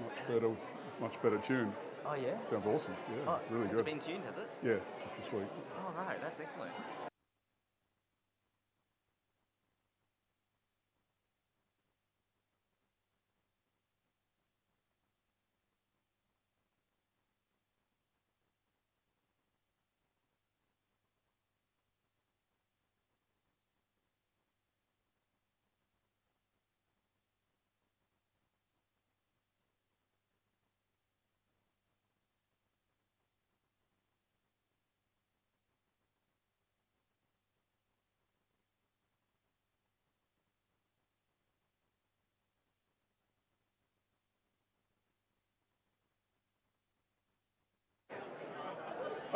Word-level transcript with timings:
much 0.00 0.28
better, 0.28 0.50
much 1.00 1.22
better 1.22 1.38
tuned. 1.38 1.72
Oh 2.04 2.14
yeah. 2.14 2.42
Sounds 2.44 2.66
awesome. 2.66 2.94
Yeah, 3.10 3.32
Oh, 3.32 3.40
really 3.50 3.68
good. 3.68 3.80
It's 3.80 3.90
been 3.90 3.98
tuned? 4.00 4.24
Has 4.24 4.36
it? 4.36 4.48
Yeah, 4.62 4.76
just 5.02 5.16
this 5.18 5.32
week. 5.32 5.42
Oh 5.78 5.92
right, 6.02 6.20
that's 6.20 6.40
excellent. 6.40 6.72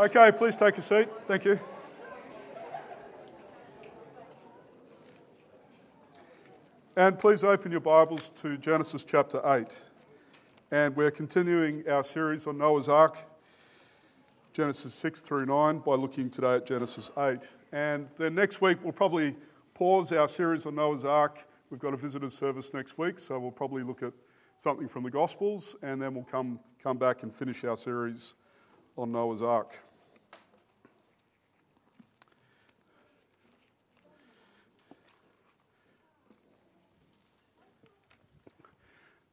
Okay, 0.01 0.33
please 0.33 0.57
take 0.57 0.79
a 0.79 0.81
seat. 0.81 1.11
Thank 1.27 1.45
you. 1.45 1.59
And 6.97 7.19
please 7.19 7.45
open 7.45 7.71
your 7.71 7.83
Bibles 7.83 8.31
to 8.31 8.57
Genesis 8.57 9.05
chapter 9.05 9.43
8. 9.45 9.79
And 10.71 10.97
we're 10.97 11.11
continuing 11.11 11.87
our 11.87 12.03
series 12.03 12.47
on 12.47 12.57
Noah's 12.57 12.89
Ark, 12.89 13.19
Genesis 14.55 14.95
6 14.95 15.21
through 15.21 15.45
9, 15.45 15.81
by 15.81 15.97
looking 15.97 16.31
today 16.31 16.55
at 16.55 16.65
Genesis 16.65 17.11
8. 17.19 17.47
And 17.73 18.09
then 18.17 18.35
next 18.35 18.63
week, 18.63 18.79
we'll 18.83 18.95
probably 18.95 19.37
pause 19.75 20.13
our 20.13 20.29
series 20.29 20.65
on 20.65 20.77
Noah's 20.77 21.05
Ark. 21.05 21.45
We've 21.69 21.79
got 21.79 21.93
a 21.93 21.99
visitor 21.99 22.31
service 22.31 22.73
next 22.73 22.97
week, 22.97 23.19
so 23.19 23.39
we'll 23.39 23.51
probably 23.51 23.83
look 23.83 24.03
at 24.03 24.15
something 24.57 24.89
from 24.89 25.03
the 25.03 25.11
Gospels, 25.11 25.77
and 25.83 26.01
then 26.01 26.15
we'll 26.15 26.25
come, 26.25 26.59
come 26.83 26.97
back 26.97 27.23
and 27.23 27.35
finish 27.35 27.65
our 27.65 27.77
series 27.77 28.37
on 28.97 29.13
Noah's 29.13 29.43
Ark. 29.43 29.77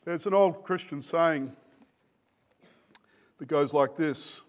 There's 0.08 0.26
an 0.26 0.34
old 0.34 0.64
Christian 0.64 1.02
saying 1.02 1.52
that 3.40 3.46
goes 3.50 3.74
like 3.74 3.98
this 3.98 4.42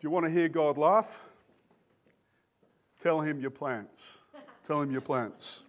Do 0.00 0.08
you 0.08 0.10
want 0.10 0.26
to 0.26 0.32
hear 0.32 0.48
God 0.48 0.76
laugh? 0.76 1.28
Tell 2.98 3.20
him 3.20 3.38
your 3.38 3.52
plans. 3.52 4.24
Tell 4.64 4.80
him 4.80 4.90
your 4.90 5.00
plans. 5.00 5.62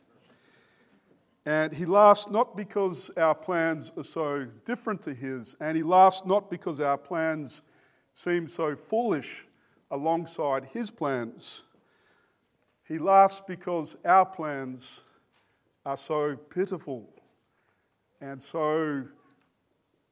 And 1.46 1.72
he 1.72 1.86
laughs 1.86 2.32
not 2.32 2.58
because 2.58 3.12
our 3.12 3.36
plans 3.36 3.92
are 3.96 4.02
so 4.02 4.48
different 4.66 5.04
to 5.04 5.14
his, 5.14 5.56
and 5.60 5.78
he 5.78 5.84
laughs 5.84 6.24
not 6.26 6.50
because 6.50 6.82
our 6.82 6.98
plans 6.98 7.62
seem 8.16 8.48
so 8.48 8.76
foolish 8.76 9.46
alongside 9.92 10.66
his 10.66 10.90
plans. 10.90 11.66
He 12.88 12.98
laughs 12.98 13.40
because 13.40 13.98
our 14.04 14.26
plans 14.26 15.04
are 15.86 15.96
so 15.96 16.36
pitiful 16.36 17.08
and 18.22 18.42
so 18.42 19.04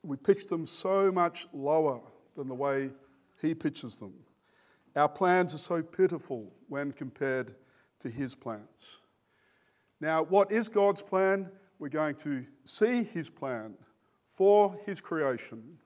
we 0.03 0.17
pitch 0.17 0.47
them 0.47 0.65
so 0.65 1.11
much 1.11 1.47
lower 1.53 1.99
than 2.35 2.47
the 2.47 2.55
way 2.55 2.91
he 3.41 3.53
pitches 3.53 3.99
them. 3.99 4.13
Our 4.95 5.09
plans 5.09 5.53
are 5.53 5.59
so 5.59 5.83
pitiful 5.83 6.51
when 6.69 6.91
compared 6.91 7.53
to 7.99 8.09
his 8.09 8.33
plans. 8.33 9.01
Now, 9.99 10.23
what 10.23 10.51
is 10.51 10.69
God's 10.69 11.01
plan? 11.01 11.51
We're 11.79 11.89
going 11.89 12.15
to 12.15 12.45
see 12.63 13.03
his 13.03 13.29
plan 13.29 13.73
for 14.29 14.79
his 14.85 15.01
creation 15.01 15.77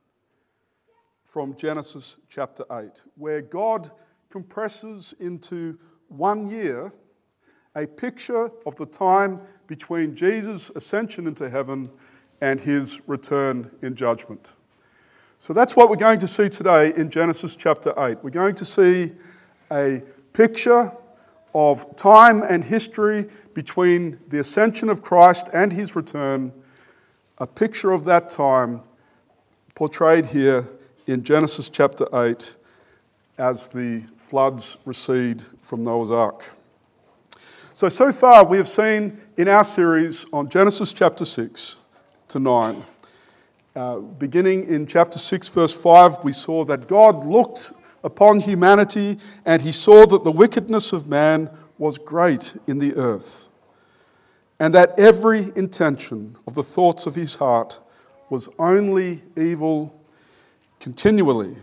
from 1.24 1.56
Genesis 1.56 2.18
chapter 2.30 2.66
8, 2.72 3.04
where 3.16 3.42
God 3.42 3.90
compresses 4.30 5.14
into 5.20 5.78
one 6.10 6.50
year 6.50 6.94
a 7.76 7.88
picture 7.88 8.50
of 8.66 8.76
the 8.76 8.86
time 8.86 9.40
between 9.68 10.16
Jesus' 10.16 10.70
ascension 10.72 11.28
into 11.28 11.50
heaven 11.50 11.90
and 12.41 12.59
his 12.59 13.07
return 13.07 13.69
in 13.81 13.96
judgment. 13.96 14.56
So 15.38 15.53
that's 15.53 15.75
what 15.75 15.90
we're 15.90 15.96
going 15.96 16.19
to 16.19 16.28
see 16.28 16.50
today 16.50 16.94
in 16.96 17.09
Genesis 17.09 17.56
chapter 17.56 17.94
8. 17.97 18.24
We're 18.24 18.29
going 18.29 18.56
to 18.56 18.66
see 18.66 19.12
a 19.72 20.03
picture 20.34 20.91
of 21.53 21.96
time 21.96 22.44
and 22.44 22.63
history 22.63 23.28
between 23.53 24.19
the 24.30 24.40
ascension 24.40 24.90
of 24.90 25.01
Christ 25.01 25.50
and 25.53 25.72
his 25.72 25.96
return, 25.96 26.51
a 27.38 27.47
picture 27.47 27.91
of 27.91 28.06
that 28.06 28.30
time 28.30 28.81
portrayed 29.75 30.28
here 30.28 30.68
in 31.07 31.24
Genesis 31.24 31.69
chapter 31.69 32.07
8 32.13 32.56
as 33.38 33.68
the 33.68 34.01
floods 34.18 34.78
recede 34.85 35.44
from 35.62 35.84
Noah's 35.84 36.12
ark. 36.12 36.51
So, 37.74 37.90
so 37.90 38.12
far 38.12 38.46
we 38.46 38.57
have 38.57 38.68
seen 38.68 39.19
in 39.38 39.47
our 39.47 39.63
series 39.63 40.25
on 40.31 40.50
Genesis 40.50 40.94
chapter 40.94 41.25
6 41.25 41.78
to 42.31 42.40
9. 42.40 42.84
Uh, 43.75 43.97
beginning 43.97 44.68
in 44.68 44.88
chapter 44.88 45.19
6, 45.19 45.50
verse 45.50 45.74
5, 45.74 46.24
we 46.24 46.31
saw 46.31 46.64
that 46.66 46.88
God 46.88 47.25
looked 47.25 47.74
upon 48.03 48.40
humanity 48.40 49.18
and 49.46 49.62
he 49.62 49.72
saw 49.72 50.06
that 50.06 50.24
the 50.24 50.31
wickedness 50.31 50.94
of 50.94 51.08
man 51.08 51.50
was 51.78 51.97
great 51.97 52.56
in 52.68 52.80
the 52.80 52.96
earth, 52.96 53.50
and 54.59 54.74
that 54.74 54.97
every 55.00 55.52
intention 55.56 56.38
of 56.46 56.53
the 56.53 56.64
thoughts 56.64 57.06
of 57.06 57.16
his 57.16 57.36
heart 57.36 57.80
was 58.30 58.48
only 58.59 59.22
evil 59.36 60.00
continually. 60.80 61.56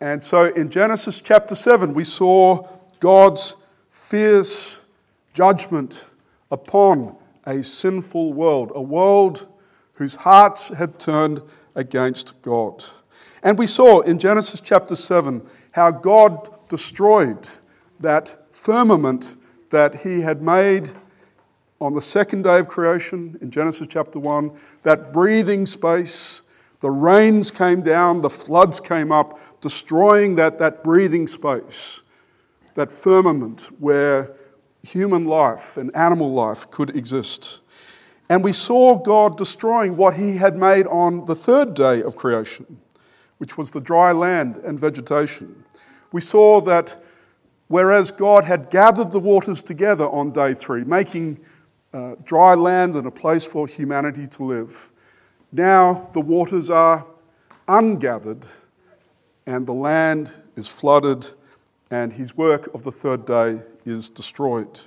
And 0.00 0.22
so 0.22 0.52
in 0.52 0.68
Genesis 0.68 1.20
chapter 1.20 1.54
7, 1.54 1.94
we 1.94 2.04
saw 2.04 2.68
God's 3.00 3.66
fierce 3.90 4.86
judgment 5.32 6.10
upon 6.50 7.16
a 7.46 7.62
sinful 7.62 8.32
world, 8.32 8.72
a 8.74 8.82
world 8.82 9.46
whose 9.94 10.14
hearts 10.14 10.68
had 10.68 10.98
turned 10.98 11.40
against 11.74 12.42
God. 12.42 12.84
And 13.42 13.58
we 13.58 13.66
saw 13.66 14.00
in 14.00 14.18
Genesis 14.18 14.60
chapter 14.60 14.94
7 14.94 15.46
how 15.72 15.90
God 15.90 16.48
destroyed 16.68 17.48
that 18.00 18.36
firmament 18.52 19.36
that 19.70 19.94
he 19.94 20.20
had 20.20 20.42
made 20.42 20.90
on 21.80 21.94
the 21.94 22.00
second 22.00 22.42
day 22.42 22.58
of 22.58 22.68
creation 22.68 23.38
in 23.40 23.50
Genesis 23.50 23.86
chapter 23.88 24.18
1, 24.18 24.50
that 24.82 25.12
breathing 25.12 25.66
space. 25.66 26.42
The 26.80 26.90
rains 26.90 27.50
came 27.50 27.82
down, 27.82 28.22
the 28.22 28.30
floods 28.30 28.80
came 28.80 29.12
up, 29.12 29.38
destroying 29.60 30.36
that, 30.36 30.58
that 30.58 30.82
breathing 30.82 31.26
space, 31.26 32.02
that 32.74 32.90
firmament 32.90 33.70
where 33.78 34.34
human 34.86 35.24
life 35.24 35.76
and 35.76 35.94
animal 35.96 36.32
life 36.32 36.70
could 36.70 36.96
exist. 36.96 37.60
And 38.28 38.42
we 38.42 38.52
saw 38.52 38.98
God 38.98 39.36
destroying 39.36 39.96
what 39.96 40.14
he 40.14 40.36
had 40.36 40.56
made 40.56 40.86
on 40.86 41.26
the 41.26 41.34
third 41.34 41.74
day 41.74 42.02
of 42.02 42.16
creation, 42.16 42.80
which 43.38 43.56
was 43.56 43.70
the 43.70 43.80
dry 43.80 44.12
land 44.12 44.56
and 44.56 44.78
vegetation. 44.80 45.64
We 46.12 46.20
saw 46.20 46.60
that 46.62 46.98
whereas 47.68 48.10
God 48.10 48.44
had 48.44 48.70
gathered 48.70 49.10
the 49.10 49.20
waters 49.20 49.62
together 49.62 50.08
on 50.08 50.32
day 50.32 50.54
three, 50.54 50.84
making 50.84 51.40
uh, 51.92 52.16
dry 52.24 52.54
land 52.54 52.96
and 52.96 53.06
a 53.06 53.10
place 53.10 53.44
for 53.44 53.66
humanity 53.66 54.26
to 54.26 54.44
live, 54.44 54.90
now 55.52 56.10
the 56.12 56.20
waters 56.20 56.70
are 56.70 57.06
ungathered 57.68 58.46
and 59.46 59.66
the 59.66 59.72
land 59.72 60.36
is 60.56 60.68
flooded 60.68 61.30
and 61.90 62.12
his 62.12 62.36
work 62.36 62.72
of 62.74 62.82
the 62.82 62.92
third 62.92 63.26
day 63.26 63.60
is 63.84 64.10
destroyed. 64.10 64.80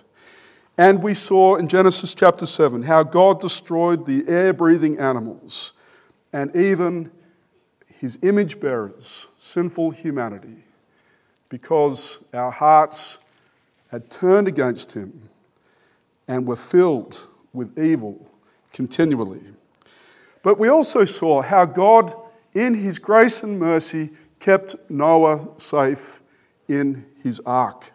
And 0.78 1.04
we 1.04 1.14
saw 1.14 1.56
in 1.56 1.68
Genesis 1.68 2.14
chapter 2.14 2.46
7 2.46 2.84
how 2.84 3.04
God 3.04 3.40
destroyed 3.40 4.06
the 4.06 4.24
air 4.28 4.54
breathing 4.54 4.98
animals 4.98 5.74
and 6.32 6.56
even 6.56 7.12
his 8.00 8.18
image 8.22 8.60
bearers, 8.60 9.28
sinful 9.36 9.92
humanity, 9.92 10.64
because 11.50 12.24
our 12.34 12.52
hearts 12.52 13.20
had 13.92 14.10
turned 14.10 14.48
against 14.48 14.94
him 14.94 15.30
and 16.28 16.48
were 16.48 16.56
filled 16.56 17.28
with 17.52 17.78
evil 17.78 18.26
continually. 18.72 19.42
But 20.44 20.60
we 20.60 20.70
also 20.70 21.04
saw 21.04 21.42
how 21.42 21.66
God, 21.66 22.14
in 22.54 22.74
his 22.74 23.00
grace 23.00 23.44
and 23.44 23.60
mercy, 23.60 24.12
kept 24.40 24.76
Noah 24.90 25.58
safe 25.58 26.22
in 26.70 27.06
his 27.22 27.42
ark, 27.46 27.92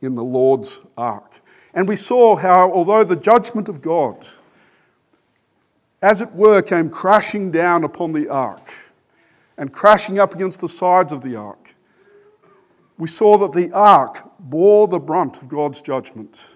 in 0.00 0.14
the 0.14 0.24
Lord's 0.24 0.80
ark. 0.96 1.40
And 1.74 1.86
we 1.86 1.96
saw 1.96 2.36
how, 2.36 2.72
although 2.72 3.04
the 3.04 3.16
judgment 3.16 3.68
of 3.68 3.82
God 3.82 4.24
as 6.04 6.20
it 6.20 6.32
were, 6.32 6.60
came 6.60 6.90
crashing 6.90 7.50
down 7.50 7.82
upon 7.82 8.12
the 8.12 8.28
ark 8.28 8.74
and 9.56 9.72
crashing 9.72 10.18
up 10.18 10.34
against 10.34 10.60
the 10.60 10.68
sides 10.68 11.14
of 11.14 11.22
the 11.22 11.34
ark. 11.34 11.74
We 12.98 13.08
saw 13.08 13.38
that 13.38 13.52
the 13.52 13.72
ark 13.72 14.18
bore 14.38 14.86
the 14.86 14.98
brunt 14.98 15.40
of 15.40 15.48
God's 15.48 15.80
judgment, 15.80 16.50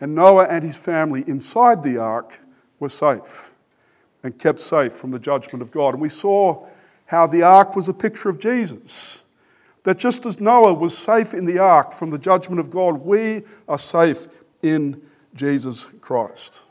and 0.00 0.14
Noah 0.14 0.46
and 0.46 0.62
his 0.62 0.76
family 0.76 1.24
inside 1.26 1.82
the 1.82 1.98
ark 1.98 2.38
were 2.78 2.88
safe 2.88 3.52
and 4.22 4.38
kept 4.38 4.60
safe 4.60 4.92
from 4.92 5.10
the 5.10 5.18
judgment 5.18 5.60
of 5.60 5.72
God. 5.72 5.94
And 5.94 6.00
we 6.00 6.08
saw 6.08 6.64
how 7.06 7.26
the 7.26 7.42
ark 7.42 7.74
was 7.74 7.88
a 7.88 7.94
picture 7.94 8.28
of 8.28 8.38
Jesus. 8.38 9.24
That 9.88 9.96
just 9.96 10.26
as 10.26 10.38
Noah 10.38 10.74
was 10.74 10.94
safe 10.94 11.32
in 11.32 11.46
the 11.46 11.60
ark 11.60 11.94
from 11.94 12.10
the 12.10 12.18
judgment 12.18 12.60
of 12.60 12.68
God, 12.68 12.96
we 13.00 13.40
are 13.66 13.78
safe 13.78 14.28
in 14.62 15.00
Jesus 15.34 15.84
Christ. 16.02 16.62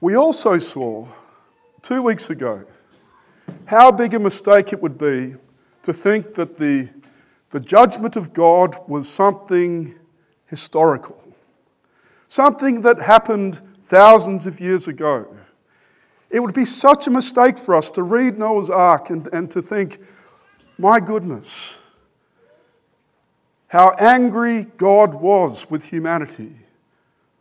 We 0.00 0.14
also 0.14 0.58
saw 0.58 1.08
two 1.82 2.02
weeks 2.02 2.30
ago 2.30 2.64
how 3.64 3.90
big 3.90 4.14
a 4.14 4.20
mistake 4.20 4.72
it 4.72 4.80
would 4.80 4.96
be 4.96 5.34
to 5.82 5.92
think 5.92 6.34
that 6.34 6.56
the, 6.56 6.88
the 7.50 7.58
judgment 7.58 8.14
of 8.14 8.32
God 8.32 8.76
was 8.86 9.08
something 9.08 9.92
historical, 10.46 11.34
something 12.28 12.82
that 12.82 13.00
happened 13.00 13.60
thousands 13.82 14.46
of 14.46 14.60
years 14.60 14.86
ago. 14.86 15.36
It 16.30 16.38
would 16.38 16.54
be 16.54 16.64
such 16.64 17.08
a 17.08 17.10
mistake 17.10 17.58
for 17.58 17.74
us 17.74 17.90
to 17.90 18.04
read 18.04 18.38
Noah's 18.38 18.70
Ark 18.70 19.10
and, 19.10 19.26
and 19.32 19.50
to 19.50 19.60
think, 19.60 19.98
my 20.78 21.00
goodness, 21.00 21.90
how 23.68 23.94
angry 23.98 24.64
God 24.76 25.14
was 25.14 25.68
with 25.70 25.84
humanity 25.84 26.54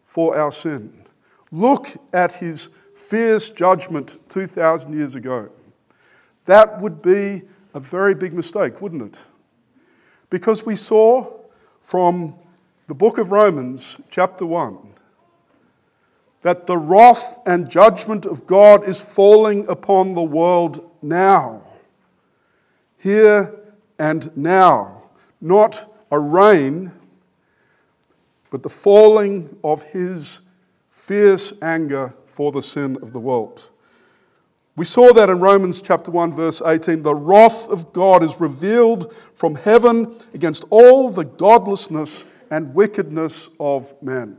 for 0.06 0.38
our 0.38 0.52
sin. 0.52 1.06
Look 1.52 1.90
at 2.14 2.34
his 2.34 2.70
fierce 2.96 3.50
judgment 3.50 4.18
2,000 4.30 4.94
years 4.94 5.16
ago. 5.16 5.50
That 6.46 6.82
would 6.82 7.02
be 7.02 7.44
a 7.74 7.80
very 7.80 8.16
big 8.16 8.34
mistake, 8.34 8.82
wouldn't 8.82 9.02
it? 9.02 9.26
Because 10.30 10.66
we 10.66 10.76
saw 10.76 11.32
from 11.82 12.38
the 12.88 12.96
book 12.96 13.18
of 13.18 13.32
Romans, 13.32 14.00
chapter 14.10 14.46
1, 14.46 14.78
that 16.42 16.68
the 16.68 16.78
wrath 16.78 17.40
and 17.46 17.70
judgment 17.70 18.26
of 18.26 18.46
God 18.46 18.88
is 18.88 19.02
falling 19.02 19.68
upon 19.68 20.14
the 20.14 20.24
world 20.24 20.92
now. 21.02 21.62
Here 23.06 23.54
and 24.00 24.36
now. 24.36 25.12
Not 25.40 25.96
a 26.10 26.18
rain, 26.18 26.92
but 28.50 28.64
the 28.64 28.70
falling 28.70 29.60
of 29.64 29.84
his 29.84 30.42
fierce 30.90 31.62
anger 31.62 32.16
for 32.26 32.52
the 32.52 32.64
sin 32.64 32.98
of 33.04 33.14
the 33.14 33.20
world. 33.20 33.70
We 34.76 34.86
saw 34.86 35.14
that 35.14 35.30
in 35.30 35.40
Romans 35.40 35.84
chapter 35.84 36.10
1 36.10 36.34
verse 36.34 36.64
18 36.66 37.04
the 37.04 37.14
wrath 37.14 37.70
of 37.70 37.94
God 37.94 38.24
is 38.24 38.40
revealed 38.40 39.14
from 39.36 39.54
heaven 39.54 40.12
against 40.34 40.66
all 40.72 41.12
the 41.12 41.26
godlessness 41.26 42.26
and 42.50 42.74
wickedness 42.74 43.52
of 43.60 43.94
men. 44.02 44.36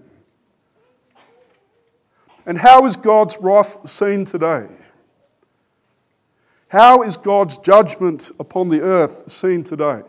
And 2.44 2.58
how 2.58 2.84
is 2.84 2.96
God's 2.96 3.38
wrath 3.40 3.88
seen 3.88 4.24
today? 4.24 4.66
How 6.68 7.02
is 7.02 7.16
God's 7.16 7.58
judgment 7.58 8.30
upon 8.40 8.68
the 8.68 8.80
earth 8.80 9.30
seen 9.30 9.62
today? 9.62 10.02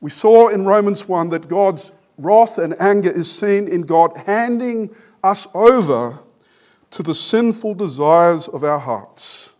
We 0.00 0.10
saw 0.10 0.48
in 0.48 0.64
Romans 0.64 1.08
1 1.08 1.30
that 1.30 1.48
God's 1.48 1.92
wrath 2.16 2.58
and 2.58 2.80
anger 2.80 3.10
is 3.10 3.30
seen 3.30 3.68
in 3.68 3.82
God 3.82 4.16
handing 4.26 4.94
us 5.22 5.48
over 5.54 6.18
to 6.90 7.02
the 7.02 7.14
sinful 7.14 7.74
desires 7.74 8.48
of 8.48 8.64
our 8.64 8.78
hearts. 8.78 9.56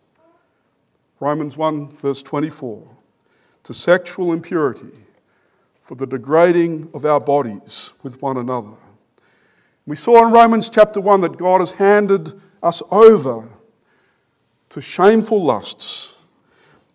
Romans 1.19 1.57
1, 1.57 1.97
verse 1.97 2.23
24, 2.23 2.83
to 3.65 3.75
sexual 3.75 4.33
impurity, 4.33 4.93
for 5.83 5.95
the 5.95 6.07
degrading 6.07 6.91
of 6.95 7.05
our 7.05 7.21
bodies 7.21 7.93
with 8.03 8.23
one 8.23 8.37
another 8.37 8.77
we 9.91 9.97
saw 9.97 10.25
in 10.25 10.33
Romans 10.33 10.69
chapter 10.69 11.01
1 11.01 11.23
that 11.23 11.37
God 11.37 11.61
has 11.61 11.73
handed 11.73 12.41
us 12.63 12.81
over 12.93 13.49
to 14.71 14.81
shameful 14.81 15.43
lusts, 15.43 16.17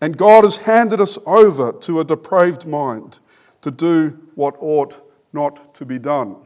and 0.02 0.18
God 0.18 0.44
has 0.44 0.58
handed 0.58 1.00
us 1.00 1.18
over 1.26 1.72
to 1.72 2.00
a 2.00 2.04
depraved 2.04 2.66
mind 2.66 3.20
to 3.62 3.72
do 3.72 4.20
what 4.36 4.56
ought 4.60 5.02
not 5.34 5.74
to 5.76 5.86
be 5.86 6.00
done. 6.00 6.38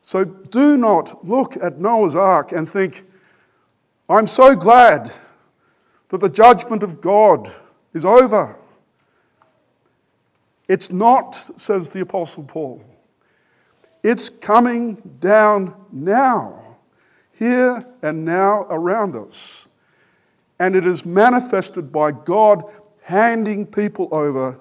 So 0.00 0.24
do 0.24 0.76
not 0.76 1.24
look 1.24 1.56
at 1.56 1.80
Noah's 1.80 2.14
ark 2.14 2.52
and 2.52 2.68
think, 2.68 3.02
I'm 4.08 4.26
so 4.26 4.54
glad 4.54 5.10
that 6.08 6.18
the 6.18 6.30
judgment 6.30 6.82
of 6.82 7.00
God 7.00 7.48
is 7.92 8.04
over. 8.04 8.56
It's 10.68 10.92
not, 10.92 11.34
says 11.34 11.90
the 11.90 12.00
Apostle 12.00 12.44
Paul. 12.44 12.82
It's 14.02 14.28
coming 14.28 14.94
down 15.20 15.74
now, 15.90 16.76
here 17.32 17.84
and 18.02 18.24
now 18.24 18.66
around 18.70 19.16
us. 19.16 19.65
And 20.58 20.74
it 20.74 20.86
is 20.86 21.04
manifested 21.04 21.92
by 21.92 22.12
God 22.12 22.64
handing 23.02 23.66
people 23.66 24.08
over 24.10 24.58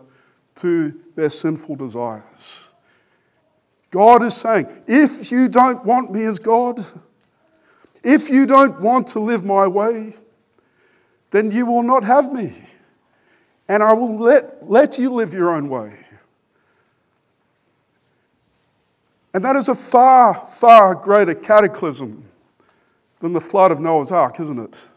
to 0.55 0.99
their 1.15 1.29
sinful 1.29 1.77
desires. 1.77 2.69
God 3.91 4.23
is 4.23 4.35
saying, 4.35 4.67
if 4.87 5.31
you 5.31 5.47
don't 5.47 5.83
want 5.85 6.11
me 6.11 6.23
as 6.23 6.37
God, 6.37 6.85
if 8.03 8.29
you 8.29 8.45
don't 8.45 8.79
want 8.81 9.07
to 9.07 9.19
live 9.19 9.45
my 9.45 9.67
way, 9.67 10.13
then 11.31 11.49
you 11.49 11.65
will 11.65 11.83
not 11.83 12.03
have 12.03 12.31
me. 12.31 12.53
And 13.67 13.81
I 13.81 13.93
will 13.93 14.19
let, 14.19 14.69
let 14.69 14.99
you 14.99 15.11
live 15.11 15.33
your 15.33 15.55
own 15.55 15.69
way. 15.69 15.97
And 19.33 19.43
that 19.43 19.55
is 19.55 19.67
a 19.67 19.75
far, 19.75 20.33
far 20.33 20.95
greater 20.95 21.33
cataclysm 21.33 22.23
than 23.19 23.33
the 23.33 23.41
flood 23.41 23.71
of 23.71 23.79
Noah's 23.79 24.11
Ark, 24.11 24.39
isn't 24.39 24.59
it? 24.59 24.87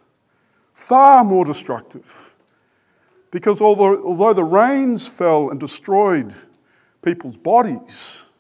Far 0.79 1.23
more 1.23 1.45
destructive. 1.45 2.35
Because 3.31 3.61
although, 3.61 4.03
although 4.03 4.33
the 4.33 4.45
rains 4.45 5.07
fell 5.07 5.51
and 5.51 5.61
destroyed 5.61 6.33
people's 7.03 7.37
bodies, 7.37 8.31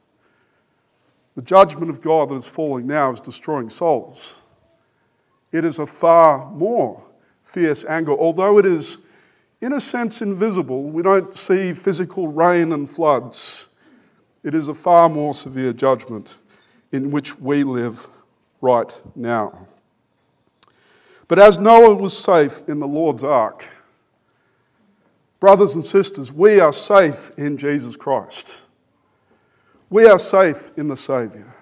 the 1.34 1.42
judgment 1.42 1.90
of 1.90 2.00
God 2.00 2.30
that 2.30 2.36
is 2.36 2.48
falling 2.48 2.86
now 2.86 3.10
is 3.10 3.20
destroying 3.20 3.68
souls. 3.68 4.40
It 5.52 5.64
is 5.64 5.78
a 5.78 5.86
far 5.86 6.50
more 6.52 7.02
fierce 7.42 7.84
anger, 7.84 8.12
although 8.12 8.56
it 8.58 8.64
is, 8.64 9.10
in 9.60 9.74
a 9.74 9.80
sense, 9.80 10.22
invisible. 10.22 10.84
We 10.84 11.02
don't 11.02 11.34
see 11.34 11.74
physical 11.74 12.28
rain 12.28 12.72
and 12.72 12.88
floods. 12.88 13.68
It 14.42 14.54
is 14.54 14.68
a 14.68 14.74
far 14.74 15.10
more 15.10 15.34
severe 15.34 15.72
judgment 15.74 16.38
in 16.92 17.10
which 17.10 17.38
we 17.38 17.64
live 17.64 18.06
right 18.62 18.98
now. 19.14 19.66
But 21.28 21.38
as 21.38 21.58
Noah 21.58 21.94
was 21.94 22.16
safe 22.16 22.62
in 22.68 22.78
the 22.78 22.88
Lord's 22.88 23.22
ark, 23.22 23.64
brothers 25.38 25.74
and 25.74 25.84
sisters, 25.84 26.32
we 26.32 26.58
are 26.58 26.72
safe 26.72 27.30
in 27.36 27.58
Jesus 27.58 27.96
Christ. 27.96 28.64
We 29.90 30.06
are 30.06 30.18
safe 30.18 30.70
in 30.76 30.88
the 30.88 30.96
Saviour 30.96 31.54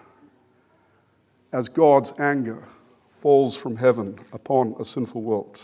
as 1.52 1.68
God's 1.68 2.12
anger 2.18 2.62
falls 3.10 3.56
from 3.56 3.76
heaven 3.76 4.18
upon 4.32 4.76
a 4.78 4.84
sinful 4.84 5.22
world. 5.22 5.60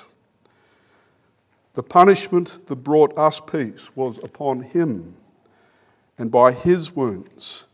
The 1.74 1.82
punishment 1.82 2.60
that 2.66 2.76
brought 2.76 3.16
us 3.16 3.40
peace 3.40 3.94
was 3.96 4.18
upon 4.18 4.62
him 4.62 5.16
and 6.18 6.30
by 6.30 6.52
his 6.52 6.94
wounds 6.94 7.66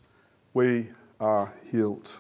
we 0.55 0.89
are 1.21 1.53
healed. 1.71 2.19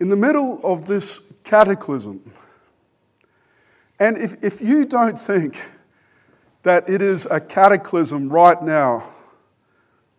In 0.00 0.08
the 0.08 0.16
middle 0.16 0.60
of 0.62 0.86
this 0.86 1.32
cataclysm, 1.44 2.30
and 3.98 4.16
if, 4.16 4.44
if 4.44 4.60
you 4.60 4.84
don't 4.84 5.18
think 5.18 5.60
that 6.62 6.88
it 6.88 7.02
is 7.02 7.26
a 7.26 7.40
cataclysm 7.40 8.28
right 8.28 8.62
now 8.62 9.04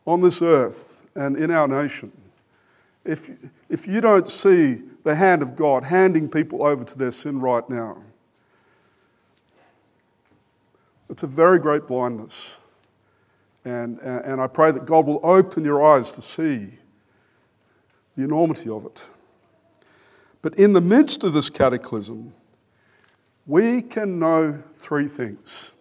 on 0.05 0.21
this 0.21 0.41
earth 0.41 1.01
and 1.15 1.38
in 1.38 1.50
our 1.50 1.67
nation, 1.67 2.12
if, 3.05 3.29
if 3.69 3.88
you 3.88 4.01
don't 4.01 4.27
see 4.27 4.81
the 5.03 5.15
hand 5.15 5.41
of 5.41 5.55
God 5.55 5.86
handing 5.86 6.29
people 6.29 6.63
over 6.63 6.83
to 6.83 6.98
their 6.98 7.12
sin 7.12 7.39
right 7.39 7.67
now, 7.69 7.98
it's 11.09 11.24
a 11.24 11.27
very 11.27 11.57
great 11.57 11.88
blindness. 11.88 12.59
And, 13.65 14.00
and 14.00 14.41
I 14.41 14.48
pray 14.48 14.71
that 14.71 14.86
God 14.86 15.05
will 15.05 15.19
open 15.24 15.63
your 15.63 15.83
eyes 15.83 16.12
to 16.13 16.21
see 16.21 16.69
the 18.15 18.24
enormity 18.24 18.69
of 18.69 18.86
it. 18.86 19.07
But 20.41 20.55
in 20.55 20.74
the 20.74 20.81
midst 20.81 21.24
of 21.24 21.34
this 21.34 21.50
cataclysm, 21.50 22.34
we 23.46 23.81
can 23.81 24.19
know 24.19 24.62
three 24.74 25.08
things. 25.08 25.74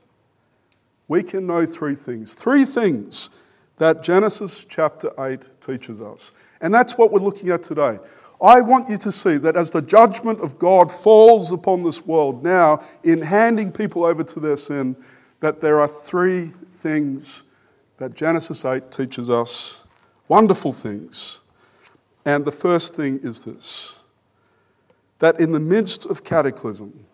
We 1.06 1.22
can 1.22 1.46
know 1.46 1.64
three 1.64 1.94
things. 1.94 2.34
Three 2.34 2.64
things 2.64 3.30
that 3.78 4.02
Genesis 4.02 4.64
chapter 4.64 5.10
8 5.18 5.50
teaches 5.60 6.00
us. 6.00 6.32
And 6.60 6.74
that's 6.74 6.98
what 6.98 7.12
we're 7.12 7.20
looking 7.20 7.50
at 7.50 7.62
today. 7.62 7.98
I 8.40 8.60
want 8.60 8.88
you 8.88 8.96
to 8.98 9.10
see 9.10 9.36
that 9.38 9.56
as 9.56 9.70
the 9.70 9.82
judgment 9.82 10.40
of 10.40 10.58
God 10.58 10.92
falls 10.92 11.50
upon 11.52 11.82
this 11.82 12.06
world 12.06 12.44
now 12.44 12.80
in 13.02 13.20
handing 13.20 13.72
people 13.72 14.04
over 14.04 14.22
to 14.22 14.40
their 14.40 14.56
sin, 14.56 14.96
that 15.40 15.60
there 15.60 15.80
are 15.80 15.88
three 15.88 16.52
things 16.72 17.44
that 17.96 18.14
Genesis 18.14 18.64
8 18.64 18.90
teaches 18.90 19.28
us 19.28 19.86
wonderful 20.28 20.72
things. 20.72 21.40
And 22.24 22.44
the 22.44 22.52
first 22.52 22.94
thing 22.94 23.18
is 23.22 23.44
this 23.44 23.97
that 25.18 25.40
in 25.40 25.52
the 25.52 25.60
midst 25.60 26.06
of 26.06 26.24
cataclysm, 26.24 27.04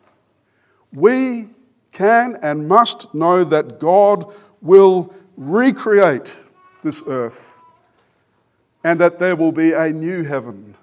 we 0.92 1.48
can 1.92 2.36
and 2.42 2.68
must 2.68 3.14
know 3.14 3.44
that 3.44 3.78
God 3.78 4.32
will 4.60 5.14
recreate 5.36 6.42
this 6.82 7.02
earth 7.06 7.62
and 8.82 9.00
that 9.00 9.18
there 9.18 9.36
will 9.36 9.52
be 9.52 9.72
a 9.72 9.90
new 9.90 10.22
heaven 10.24 10.74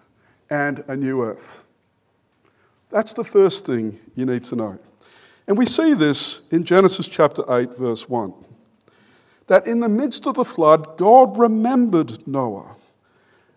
and 0.49 0.83
a 0.87 0.95
new 0.95 1.23
earth. 1.23 1.65
That's 2.89 3.13
the 3.13 3.23
first 3.23 3.65
thing 3.65 3.99
you 4.15 4.25
need 4.25 4.43
to 4.45 4.55
know. 4.55 4.79
And 5.47 5.57
we 5.57 5.65
see 5.65 5.93
this 5.93 6.51
in 6.51 6.63
Genesis 6.63 7.07
chapter 7.07 7.43
8, 7.47 7.75
verse 7.75 8.09
1. 8.09 8.33
That 9.47 9.67
in 9.67 9.79
the 9.79 9.89
midst 9.89 10.27
of 10.27 10.35
the 10.35 10.45
flood, 10.45 10.97
God 10.97 11.37
remembered 11.37 12.27
Noah 12.27 12.75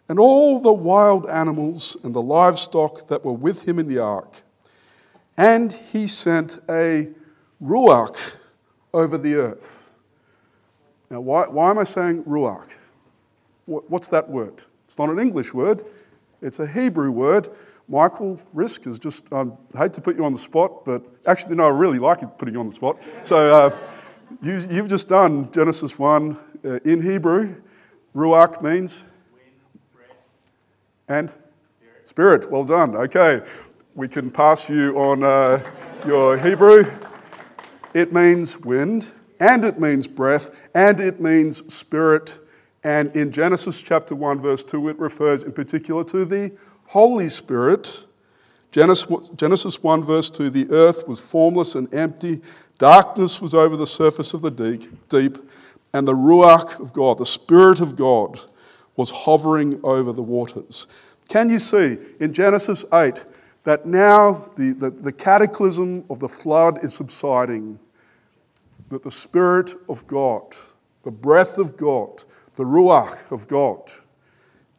and 0.09 0.19
all 0.19 0.61
the 0.61 0.73
wild 0.73 1.29
animals 1.29 1.97
and 2.03 2.15
the 2.15 2.23
livestock 2.23 3.09
that 3.09 3.25
were 3.25 3.33
with 3.33 3.67
him 3.67 3.79
in 3.79 3.89
the 3.89 3.99
ark. 3.99 4.43
And 5.37 5.73
he 5.73 6.07
sent 6.07 6.59
a 6.69 7.11
ruach 7.63 8.37
over 8.93 9.19
the 9.19 9.35
earth. 9.35 9.95
Now, 11.11 11.21
why, 11.21 11.47
why 11.49 11.71
am 11.71 11.79
I 11.79 11.85
saying 11.85 12.25
ruach? 12.25 12.77
What's 13.67 14.09
that 14.09 14.29
word? 14.29 14.63
It's 14.85 14.99
not 14.99 15.09
an 15.09 15.19
English 15.19 15.55
word, 15.55 15.83
it's 16.43 16.61
a 16.61 16.67
Hebrew 16.67 17.11
word. 17.11 17.49
Michael 17.89 18.41
Risk 18.55 18.87
is 18.87 18.99
just, 18.99 19.31
um, 19.33 19.59
I 19.75 19.79
hate 19.79 19.93
to 19.95 20.01
put 20.01 20.17
you 20.17 20.25
on 20.25 20.33
the 20.33 20.39
spot, 20.39 20.87
but 20.87 21.03
actually, 21.27 21.57
no, 21.57 21.65
I 21.65 21.71
really 21.71 21.99
like 21.99 22.21
putting 22.39 22.55
you 22.55 22.61
on 22.61 22.67
the 22.67 22.75
spot. 22.75 22.99
So 23.25 23.55
uh, 23.55 23.79
you, 24.43 24.53
have 24.53 24.89
just 24.89 25.09
done 25.09 25.51
Genesis 25.53 25.99
1 25.99 26.37
uh, 26.65 26.69
in 26.85 27.03
Hebrew. 27.03 27.61
Ruach 28.15 28.63
means? 28.63 29.05
And? 31.09 31.31
Spirit. 31.31 32.09
Spirit. 32.09 32.51
Well 32.51 32.65
done. 32.65 32.97
Okay. 32.97 33.43
We 33.95 34.09
can 34.09 34.31
pass 34.31 34.69
you 34.69 34.99
on 34.99 35.23
uh, 35.23 35.63
your 36.07 36.37
Hebrew. 36.37 36.85
It 37.95 38.13
means 38.13 38.59
wind, 38.59 39.13
and 39.39 39.65
it 39.65 39.79
means 39.79 40.07
breath, 40.07 40.69
and 40.75 40.99
it 41.01 41.21
means 41.21 41.73
spirit 41.73 42.41
and 42.85 43.17
in 43.17 43.33
Genesis 43.33 43.81
chapter 43.81 44.15
1, 44.15 44.41
verse 44.41 44.63
2, 44.63 44.91
it 44.91 44.99
refers 44.99 45.43
in 45.43 45.53
particular 45.53 46.05
to 46.05 46.27
the 46.27 46.53
Holy 46.85 47.31
Spirit. 47.31 48.05
Genesis 48.71 49.83
1, 49.83 50.05
verse 50.05 50.29
2 50.31 50.51
the 50.51 50.71
earth 50.71 51.09
was 51.09 51.19
formless 51.19 51.77
and 51.77 51.93
empty, 51.95 52.43
darkness 52.77 53.41
was 53.41 53.55
over 53.55 53.77
the 53.77 53.87
surface 53.87 54.35
of 54.35 54.43
the 54.43 54.51
deep, 54.51 55.51
and 55.95 56.07
the 56.07 56.13
Ruach 56.13 56.79
of 56.79 56.93
God, 56.93 57.19
the 57.19 57.27
Spirit 57.27 57.81
of 57.81 57.97
God, 57.97 58.41
was 58.97 59.11
hovering 59.11 59.81
over 59.83 60.13
the 60.13 60.23
waters. 60.23 60.87
Can 61.29 61.49
you 61.49 61.59
see 61.59 61.99
in 62.21 62.33
Genesis 62.33 62.85
8 62.93 63.27
that 63.65 63.87
now 63.87 64.51
the, 64.57 64.73
the, 64.73 64.91
the 64.91 65.13
cataclysm 65.13 66.05
of 66.11 66.21
the 66.21 66.29
flood 66.29 66.85
is 66.85 66.95
subsiding? 66.95 67.79
That 68.91 69.03
the 69.03 69.11
Spirit 69.11 69.73
of 69.89 70.07
God, 70.07 70.55
the 71.03 71.11
breath 71.11 71.59
of 71.59 71.77
God, 71.77 72.23
the 72.57 72.65
Ruach 72.65 73.33
of 73.33 73.49
God, 73.49 73.91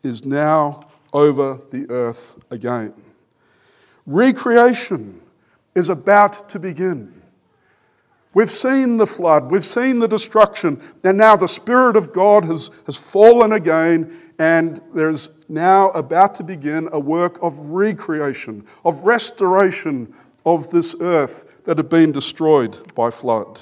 is 0.04 0.26
now 0.26 0.88
over 1.12 1.60
the 1.72 1.90
earth 1.90 2.38
again. 2.52 2.94
Recreation 4.06 5.22
is 5.74 5.90
about 5.90 6.48
to 6.50 6.60
begin. 6.60 7.22
We've 8.36 8.52
seen 8.52 8.98
the 8.98 9.08
flood, 9.08 9.50
we've 9.50 9.66
seen 9.66 10.00
the 10.00 10.10
destruction, 10.10 10.82
and 11.06 11.18
now 11.18 11.38
the 11.38 11.48
Spirit 11.48 11.96
of 11.96 12.12
God 12.12 12.44
has, 12.44 12.70
has 12.86 12.98
fallen 12.98 13.54
again, 13.54 14.14
and 14.38 14.82
there's 14.94 15.30
now 15.48 15.90
about 15.92 16.36
to 16.36 16.44
begin 16.44 16.90
a 16.92 17.00
work 17.00 17.42
of 17.42 17.58
recreation, 17.58 18.66
of 18.84 19.04
restoration 19.06 20.14
of 20.46 20.70
this 20.70 20.98
earth 21.00 21.64
that 21.64 21.78
had 21.78 21.88
been 21.88 22.12
destroyed 22.12 22.78
by 22.94 23.10
flood. 23.10 23.62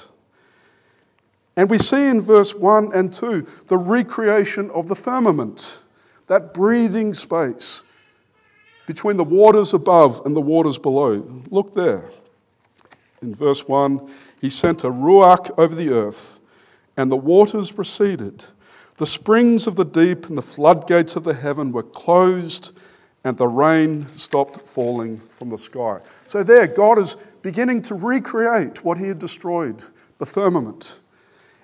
And 1.56 1.70
we 1.70 1.78
see 1.78 2.08
in 2.08 2.20
verse 2.20 2.52
1 2.52 2.92
and 2.92 3.12
2 3.12 3.46
the 3.68 3.76
recreation 3.76 4.70
of 4.72 4.88
the 4.88 4.96
firmament, 4.96 5.84
that 6.26 6.52
breathing 6.52 7.14
space 7.14 7.84
between 8.88 9.18
the 9.18 9.24
waters 9.24 9.72
above 9.72 10.26
and 10.26 10.34
the 10.34 10.40
waters 10.40 10.78
below. 10.78 11.42
Look 11.48 11.74
there. 11.74 12.10
In 13.22 13.34
verse 13.36 13.68
1, 13.68 14.10
he 14.44 14.50
sent 14.50 14.84
a 14.84 14.90
ruach 14.90 15.50
over 15.56 15.74
the 15.74 15.88
earth, 15.88 16.38
and 16.98 17.10
the 17.10 17.16
waters 17.16 17.78
receded. 17.78 18.44
The 18.98 19.06
springs 19.06 19.66
of 19.66 19.74
the 19.76 19.86
deep 19.86 20.28
and 20.28 20.36
the 20.36 20.42
floodgates 20.42 21.16
of 21.16 21.24
the 21.24 21.32
heaven 21.32 21.72
were 21.72 21.82
closed, 21.82 22.78
and 23.24 23.38
the 23.38 23.48
rain 23.48 24.06
stopped 24.08 24.60
falling 24.60 25.16
from 25.16 25.48
the 25.48 25.56
sky. 25.56 26.00
So, 26.26 26.42
there, 26.42 26.66
God 26.66 26.98
is 26.98 27.14
beginning 27.40 27.80
to 27.88 27.94
recreate 27.94 28.84
what 28.84 28.98
he 28.98 29.08
had 29.08 29.18
destroyed 29.18 29.82
the 30.18 30.26
firmament. 30.26 31.00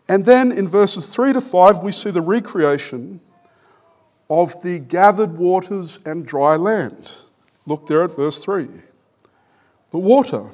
And 0.09 0.25
then 0.25 0.51
in 0.51 0.67
verses 0.67 1.15
3 1.15 1.35
to 1.35 1.43
5, 1.43 1.83
we 1.83 1.93
see 1.93 2.11
the 2.11 2.23
recreation 2.23 3.21
of 4.31 4.59
the 4.63 4.79
gathered 4.79 5.37
waters 5.37 6.01
and 6.07 6.25
dry 6.25 6.57
land. 6.57 7.13
Look 7.67 7.89
there 7.89 8.05
at 8.05 8.17
verse 8.17 8.43
3. 8.43 8.69
The 9.91 9.99
water 9.99 10.49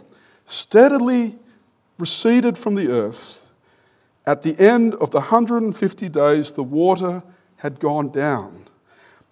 steadily 0.44 1.38
receded 1.98 2.58
from 2.58 2.74
the 2.74 2.88
earth. 2.88 3.48
At 4.26 4.42
the 4.42 4.58
end 4.58 4.94
of 4.94 5.10
the 5.10 5.20
150 5.20 6.08
days, 6.08 6.52
the 6.52 6.62
water 6.62 7.22
had 7.56 7.78
gone 7.78 8.10
down. 8.10 8.66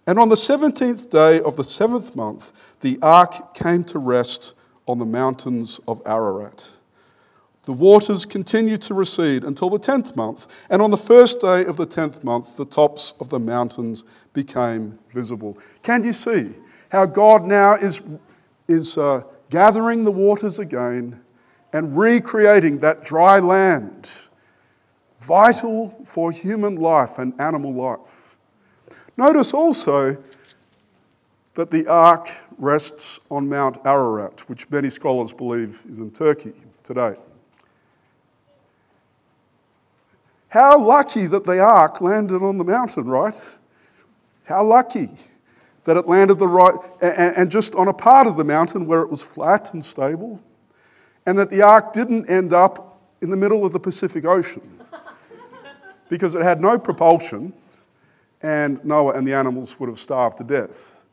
And 0.07 0.19
on 0.19 0.29
the 0.29 0.35
17th 0.35 1.11
day 1.11 1.41
of 1.41 1.57
the 1.57 1.65
seventh 1.65 2.15
month, 2.15 2.53
the 2.81 2.99
ark 3.03 3.55
came 3.55 3.85
to 3.85 3.99
rest 3.99 4.55
on 4.87 4.99
the 4.99 5.07
mountains 5.07 5.81
of 5.89 6.03
Ararat. 6.07 6.71
The 7.65 7.73
waters 7.73 8.27
continued 8.27 8.83
to 8.83 8.95
recede 8.95 9.43
until 9.43 9.71
the 9.71 9.79
tenth 9.79 10.15
month, 10.15 10.47
and 10.69 10.83
on 10.83 10.91
the 10.91 10.99
first 10.99 11.41
day 11.41 11.65
of 11.65 11.79
the 11.79 11.87
tenth 11.87 12.23
month, 12.23 12.59
the 12.59 12.67
tops 12.67 13.15
of 13.21 13.31
the 13.31 13.41
mountains 13.41 14.05
became 14.35 14.99
visible. 15.09 15.57
Can 15.83 16.05
you 16.05 16.13
see 16.13 16.53
how 16.91 17.07
God 17.07 17.45
now 17.45 17.75
is, 17.75 18.03
is 18.69 18.99
uh, 18.99 19.23
gathering 19.49 20.05
the 20.05 20.13
waters 20.13 20.59
again 20.59 21.24
and 21.75 21.99
recreating 21.99 22.79
that 22.79 23.05
dry 23.05 23.41
land, 23.41 24.31
vital 25.19 25.91
for 26.07 26.31
human 26.33 26.77
life 26.77 27.19
and 27.19 27.39
animal 27.39 27.75
life? 27.75 28.37
Notice 29.17 29.53
also 29.53 30.17
that 31.55 31.71
the 31.71 31.87
ark 31.87 32.29
rests 32.59 33.21
on 33.31 33.49
Mount 33.49 33.79
Ararat, 33.85 34.49
which 34.49 34.71
many 34.71 34.89
scholars 34.89 35.33
believe 35.33 35.85
is 35.89 36.01
in 36.01 36.11
Turkey 36.11 36.55
today. 36.83 37.17
How 40.49 40.79
lucky 40.79 41.27
that 41.27 41.45
the 41.45 41.59
ark 41.59 42.01
landed 42.01 42.43
on 42.43 42.59
the 42.59 42.65
mountain, 42.65 43.07
right? 43.07 43.59
How 44.45 44.65
lucky 44.65 45.11
that 45.85 45.97
it 45.97 46.07
landed 46.07 46.39
the 46.39 46.47
right, 46.47 46.75
and 47.01 47.51
just 47.51 47.75
on 47.75 47.89
a 47.89 47.93
part 47.93 48.29
of 48.29 48.37
the 48.37 48.45
mountain 48.45 48.87
where 48.87 49.03
it 49.03 49.11
was 49.11 49.23
flat 49.23 49.75
and 49.75 49.85
stable, 49.85 50.41
and 51.27 51.39
that 51.39 51.51
the 51.51 51.63
ark 51.63 51.93
didn't 51.93 52.29
end 52.29 52.53
up 52.53 53.01
in 53.21 53.31
the 53.31 53.37
middle 53.37 53.65
of 53.65 53.73
the 53.73 53.81
Pacific 53.81 54.25
Ocean 54.25 54.81
because 56.09 56.35
it 56.35 56.43
had 56.43 56.61
no 56.61 56.79
propulsion, 56.79 57.53
and 58.43 58.85
Noah 58.85 59.15
and 59.15 59.27
the 59.27 59.35
animals 59.35 59.79
would 59.81 59.89
have 59.89 59.99
starved 59.99 60.39
to 60.39 60.45
death. 60.45 61.05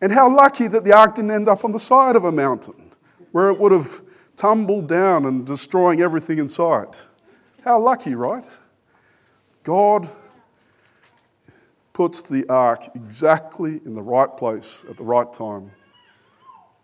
And 0.00 0.12
how 0.12 0.34
lucky 0.34 0.68
that 0.68 0.84
the 0.84 0.92
ark 0.92 1.14
didn't 1.14 1.30
end 1.30 1.48
up 1.48 1.64
on 1.64 1.72
the 1.72 1.78
side 1.78 2.16
of 2.16 2.24
a 2.24 2.32
mountain 2.32 2.90
where 3.32 3.48
it 3.48 3.58
would 3.58 3.72
have 3.72 4.02
tumbled 4.36 4.88
down 4.88 5.26
and 5.26 5.46
destroying 5.46 6.00
everything 6.00 6.38
in 6.38 6.48
sight. 6.48 7.06
How 7.64 7.78
lucky, 7.78 8.14
right? 8.14 8.46
God 9.62 10.08
puts 11.92 12.22
the 12.22 12.46
ark 12.48 12.84
exactly 12.94 13.80
in 13.84 13.94
the 13.94 14.02
right 14.02 14.36
place 14.36 14.84
at 14.90 14.96
the 14.96 15.04
right 15.04 15.32
time 15.32 15.70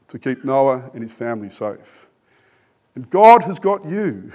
to 0.09 0.19
keep 0.19 0.45
Noah 0.45 0.91
and 0.95 1.03
his 1.03 1.13
family 1.13 1.49
safe. 1.49 2.10
God 3.09 3.45
has 3.45 3.59
got 3.59 3.87
you. 3.87 4.31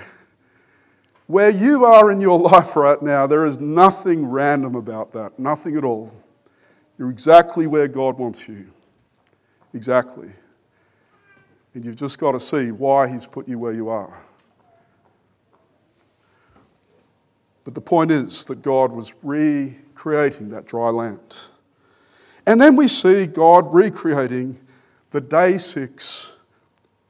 Where 1.28 1.50
you 1.50 1.86
are 1.86 2.12
in 2.12 2.22
your 2.22 2.40
life 2.40 2.76
right 2.76 3.02
now, 3.02 3.28
there 3.28 3.46
is 3.46 3.60
nothing 3.60 4.26
random 4.26 4.76
about 4.76 5.12
that, 5.14 5.38
nothing 5.38 5.76
at 5.76 5.84
all. 5.84 6.12
You're 6.98 7.10
exactly 7.10 7.68
where 7.68 7.88
God 7.88 8.18
wants 8.18 8.48
you. 8.48 8.68
Exactly. 9.74 10.30
And 11.74 11.84
you've 11.84 11.98
just 11.98 12.20
got 12.20 12.32
to 12.32 12.40
see 12.40 12.72
why 12.72 13.08
He's 13.10 13.26
put 13.26 13.48
you 13.48 13.60
where 13.60 13.74
you 13.74 13.90
are. 13.90 14.18
But 17.66 17.74
the 17.74 17.82
point 17.82 18.12
is 18.12 18.46
that 18.46 18.62
God 18.62 18.92
was 18.92 19.14
recreating 19.24 20.50
that 20.50 20.68
dry 20.68 20.90
land. 20.90 21.36
And 22.46 22.62
then 22.62 22.76
we 22.76 22.88
see 22.88 23.26
God 23.26 23.74
recreating 23.74 24.60
the 25.10 25.20
day 25.20 25.58
six 25.58 26.38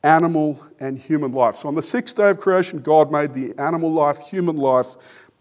animal 0.06 0.64
and 0.80 0.98
human 0.98 1.32
life. 1.32 1.56
So 1.56 1.68
on 1.68 1.76
the 1.76 1.82
sixth 1.82 2.16
day 2.16 2.30
of 2.30 2.38
creation, 2.38 2.80
God 2.80 3.12
made 3.12 3.34
the 3.34 3.54
animal 3.60 3.92
life, 3.92 4.20
human 4.20 4.56
life, 4.56 4.96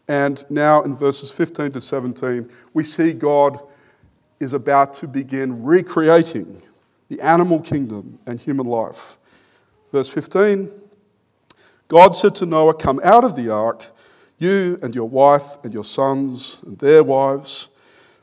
and 0.08 0.44
now 0.50 0.82
in 0.82 0.96
verses 0.96 1.30
15 1.30 1.72
to 1.72 1.80
17, 1.80 2.50
we 2.72 2.82
see 2.82 3.12
God 3.12 3.60
is 4.40 4.52
about 4.52 4.94
to 4.94 5.08
begin 5.08 5.62
recreating 5.62 6.60
the 7.08 7.20
animal 7.20 7.60
kingdom 7.60 8.18
and 8.26 8.40
human 8.40 8.66
life. 8.66 9.18
Verse 9.92 10.08
15 10.08 10.70
God 11.88 12.16
said 12.16 12.34
to 12.36 12.46
Noah, 12.46 12.74
Come 12.74 13.00
out 13.04 13.24
of 13.24 13.36
the 13.36 13.50
ark, 13.50 13.84
you 14.38 14.78
and 14.82 14.94
your 14.94 15.08
wife 15.08 15.62
and 15.62 15.72
your 15.72 15.84
sons 15.84 16.60
and 16.64 16.78
their 16.78 17.04
wives. 17.04 17.68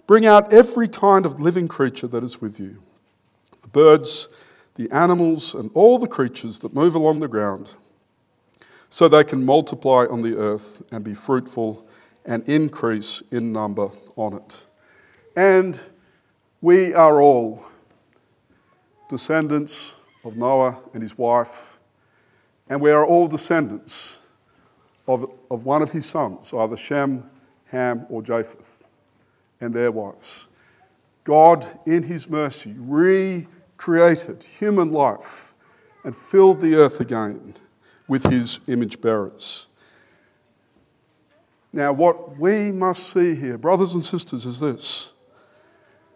Bring 0.07 0.25
out 0.25 0.51
every 0.51 0.87
kind 0.87 1.25
of 1.25 1.39
living 1.39 1.67
creature 1.67 2.07
that 2.07 2.23
is 2.23 2.41
with 2.41 2.59
you 2.59 2.81
the 3.61 3.69
birds, 3.69 4.27
the 4.81 4.95
animals, 4.95 5.53
and 5.53 5.69
all 5.73 5.99
the 5.99 6.07
creatures 6.07 6.59
that 6.59 6.73
move 6.73 6.95
along 6.95 7.19
the 7.19 7.27
ground, 7.27 7.75
so 8.89 9.07
they 9.07 9.23
can 9.23 9.45
multiply 9.45 10.05
on 10.09 10.21
the 10.21 10.35
earth 10.35 10.81
and 10.91 11.03
be 11.03 11.13
fruitful 11.13 11.85
and 12.25 12.47
increase 12.49 13.21
in 13.31 13.53
number 13.53 13.89
on 14.15 14.33
it. 14.33 14.67
And 15.35 15.81
we 16.61 16.93
are 16.93 17.21
all 17.21 17.63
descendants 19.07 19.95
of 20.23 20.35
Noah 20.35 20.81
and 20.93 21.03
his 21.03 21.17
wife, 21.17 21.79
and 22.67 22.81
we 22.81 22.91
are 22.91 23.05
all 23.05 23.27
descendants 23.27 24.31
of, 25.07 25.29
of 25.51 25.65
one 25.65 25.81
of 25.81 25.91
his 25.91 26.05
sons, 26.07 26.53
either 26.53 26.77
Shem, 26.77 27.29
Ham, 27.65 28.07
or 28.09 28.23
Japheth, 28.23 28.87
and 29.59 29.73
their 29.73 29.91
wives. 29.91 30.47
God, 31.23 31.65
in 31.85 32.01
his 32.01 32.29
mercy, 32.29 32.73
recreated 33.81 34.43
human 34.43 34.91
life 34.91 35.55
and 36.03 36.15
filled 36.15 36.61
the 36.61 36.75
earth 36.75 36.99
again 36.99 37.53
with 38.07 38.23
his 38.29 38.59
image 38.67 39.01
bearers. 39.01 39.67
Now, 41.73 41.91
what 41.91 42.39
we 42.39 42.71
must 42.71 43.09
see 43.09 43.33
here, 43.33 43.57
brothers 43.57 43.95
and 43.95 44.03
sisters, 44.03 44.45
is 44.45 44.59
this 44.59 45.13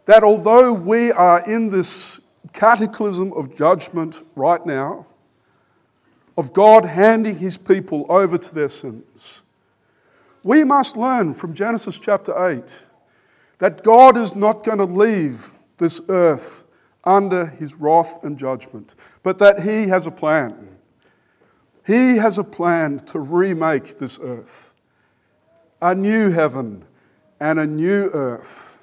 that 0.06 0.24
although 0.24 0.72
we 0.72 1.12
are 1.12 1.44
in 1.50 1.70
this 1.70 2.22
cataclysm 2.54 3.34
of 3.34 3.58
judgment 3.58 4.22
right 4.36 4.64
now, 4.64 5.08
of 6.38 6.54
God 6.54 6.86
handing 6.86 7.40
his 7.40 7.58
people 7.58 8.06
over 8.10 8.38
to 8.38 8.54
their 8.54 8.68
sins, 8.68 9.42
we 10.44 10.64
must 10.64 10.96
learn 10.96 11.34
from 11.34 11.56
Genesis 11.56 11.98
chapter 11.98 12.48
8 12.48 12.86
that 13.58 13.84
God 13.84 14.18
is 14.18 14.36
not 14.36 14.64
going 14.64 14.78
to 14.78 14.86
leave 14.86 15.50
this 15.80 16.00
earth 16.10 16.65
under 17.06 17.46
his 17.46 17.76
wrath 17.76 18.24
and 18.24 18.38
judgment, 18.38 18.96
but 19.24 19.38
that 19.40 19.62
he 19.62 19.88
has 19.88 20.08
a 20.08 20.12
plan. 20.12 20.78
He 21.86 22.18
has 22.18 22.38
a 22.38 22.44
plan 22.44 22.98
to 22.98 23.20
remake 23.20 23.98
this 23.98 24.20
earth 24.22 24.74
a 25.82 25.94
new 25.94 26.32
heaven 26.32 26.84
and 27.40 27.60
a 27.60 27.66
new 27.68 28.10
earth. 28.14 28.82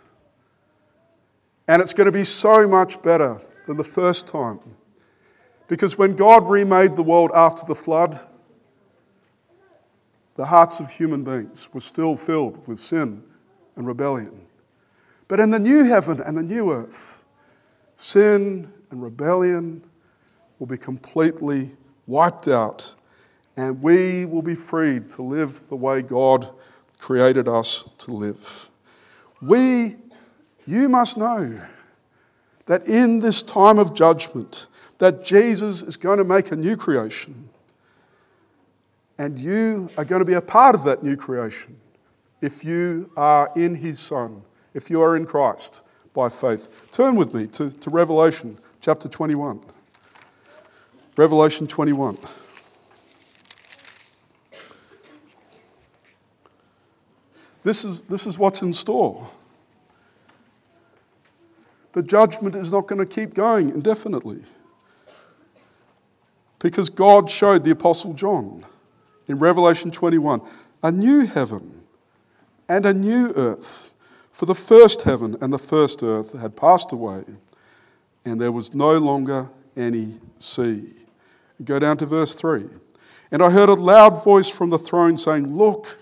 And 1.66 1.80
it's 1.80 1.94
going 1.94 2.04
to 2.04 2.12
be 2.12 2.22
so 2.22 2.68
much 2.68 3.02
better 3.02 3.40
than 3.66 3.76
the 3.76 3.84
first 3.84 4.28
time. 4.28 4.60
Because 5.68 5.96
when 5.96 6.14
God 6.14 6.48
remade 6.48 6.96
the 6.96 7.02
world 7.02 7.30
after 7.34 7.64
the 7.66 7.74
flood, 7.74 8.16
the 10.36 10.46
hearts 10.46 10.80
of 10.80 10.90
human 10.90 11.24
beings 11.24 11.68
were 11.72 11.80
still 11.80 12.16
filled 12.16 12.66
with 12.66 12.78
sin 12.78 13.22
and 13.76 13.86
rebellion. 13.86 14.46
But 15.28 15.40
in 15.40 15.50
the 15.50 15.58
new 15.58 15.84
heaven 15.84 16.20
and 16.20 16.36
the 16.36 16.42
new 16.42 16.72
earth, 16.72 17.21
sin 17.96 18.72
and 18.90 19.02
rebellion 19.02 19.82
will 20.58 20.66
be 20.66 20.78
completely 20.78 21.70
wiped 22.06 22.48
out, 22.48 22.94
and 23.56 23.82
we 23.82 24.26
will 24.26 24.42
be 24.42 24.54
freed 24.54 25.08
to 25.08 25.22
live 25.22 25.68
the 25.68 25.76
way 25.76 26.02
God 26.02 26.48
created 26.98 27.48
us 27.48 27.90
to 27.98 28.12
live. 28.12 28.70
We, 29.40 29.96
you 30.66 30.88
must 30.88 31.16
know 31.16 31.58
that 32.66 32.86
in 32.86 33.20
this 33.20 33.42
time 33.42 33.78
of 33.78 33.92
judgment, 33.92 34.68
that 34.98 35.24
Jesus 35.24 35.82
is 35.82 35.96
going 35.96 36.18
to 36.18 36.24
make 36.24 36.52
a 36.52 36.56
new 36.56 36.76
creation. 36.76 37.48
And 39.18 39.38
you 39.38 39.90
are 39.96 40.04
going 40.04 40.20
to 40.20 40.24
be 40.24 40.34
a 40.34 40.40
part 40.40 40.74
of 40.74 40.84
that 40.84 41.02
new 41.02 41.16
creation 41.16 41.76
if 42.40 42.64
you 42.64 43.10
are 43.16 43.50
in 43.56 43.74
his 43.74 43.98
Son, 43.98 44.42
if 44.74 44.90
you 44.90 45.02
are 45.02 45.16
in 45.16 45.26
Christ 45.26 45.84
by 46.14 46.28
faith. 46.28 46.90
Turn 46.90 47.16
with 47.16 47.34
me 47.34 47.46
to, 47.48 47.70
to 47.70 47.90
Revelation 47.90 48.58
chapter 48.80 49.08
21. 49.08 49.60
Revelation 51.16 51.66
21. 51.66 52.18
This 57.62 57.84
is, 57.84 58.02
this 58.04 58.26
is 58.26 58.38
what's 58.38 58.62
in 58.62 58.72
store. 58.72 59.28
The 61.92 62.02
judgment 62.02 62.56
is 62.56 62.72
not 62.72 62.86
going 62.86 63.04
to 63.04 63.10
keep 63.10 63.34
going 63.34 63.68
indefinitely. 63.70 64.40
Because 66.58 66.88
God 66.88 67.28
showed 67.30 67.64
the 67.64 67.70
Apostle 67.70 68.14
John 68.14 68.64
in 69.28 69.38
Revelation 69.38 69.90
21 69.90 70.40
a 70.82 70.90
new 70.90 71.26
heaven 71.26 71.82
and 72.68 72.86
a 72.86 72.94
new 72.94 73.32
earth. 73.36 73.91
For 74.42 74.46
the 74.46 74.56
first 74.56 75.02
heaven 75.02 75.36
and 75.40 75.52
the 75.52 75.56
first 75.56 76.02
earth 76.02 76.32
had 76.32 76.56
passed 76.56 76.90
away, 76.90 77.22
and 78.24 78.40
there 78.40 78.50
was 78.50 78.74
no 78.74 78.98
longer 78.98 79.48
any 79.76 80.18
sea. 80.40 80.94
Go 81.62 81.78
down 81.78 81.96
to 81.98 82.06
verse 82.06 82.34
3. 82.34 82.64
And 83.30 83.40
I 83.40 83.50
heard 83.50 83.68
a 83.68 83.74
loud 83.74 84.24
voice 84.24 84.48
from 84.48 84.70
the 84.70 84.80
throne 84.80 85.16
saying, 85.16 85.54
Look, 85.54 85.96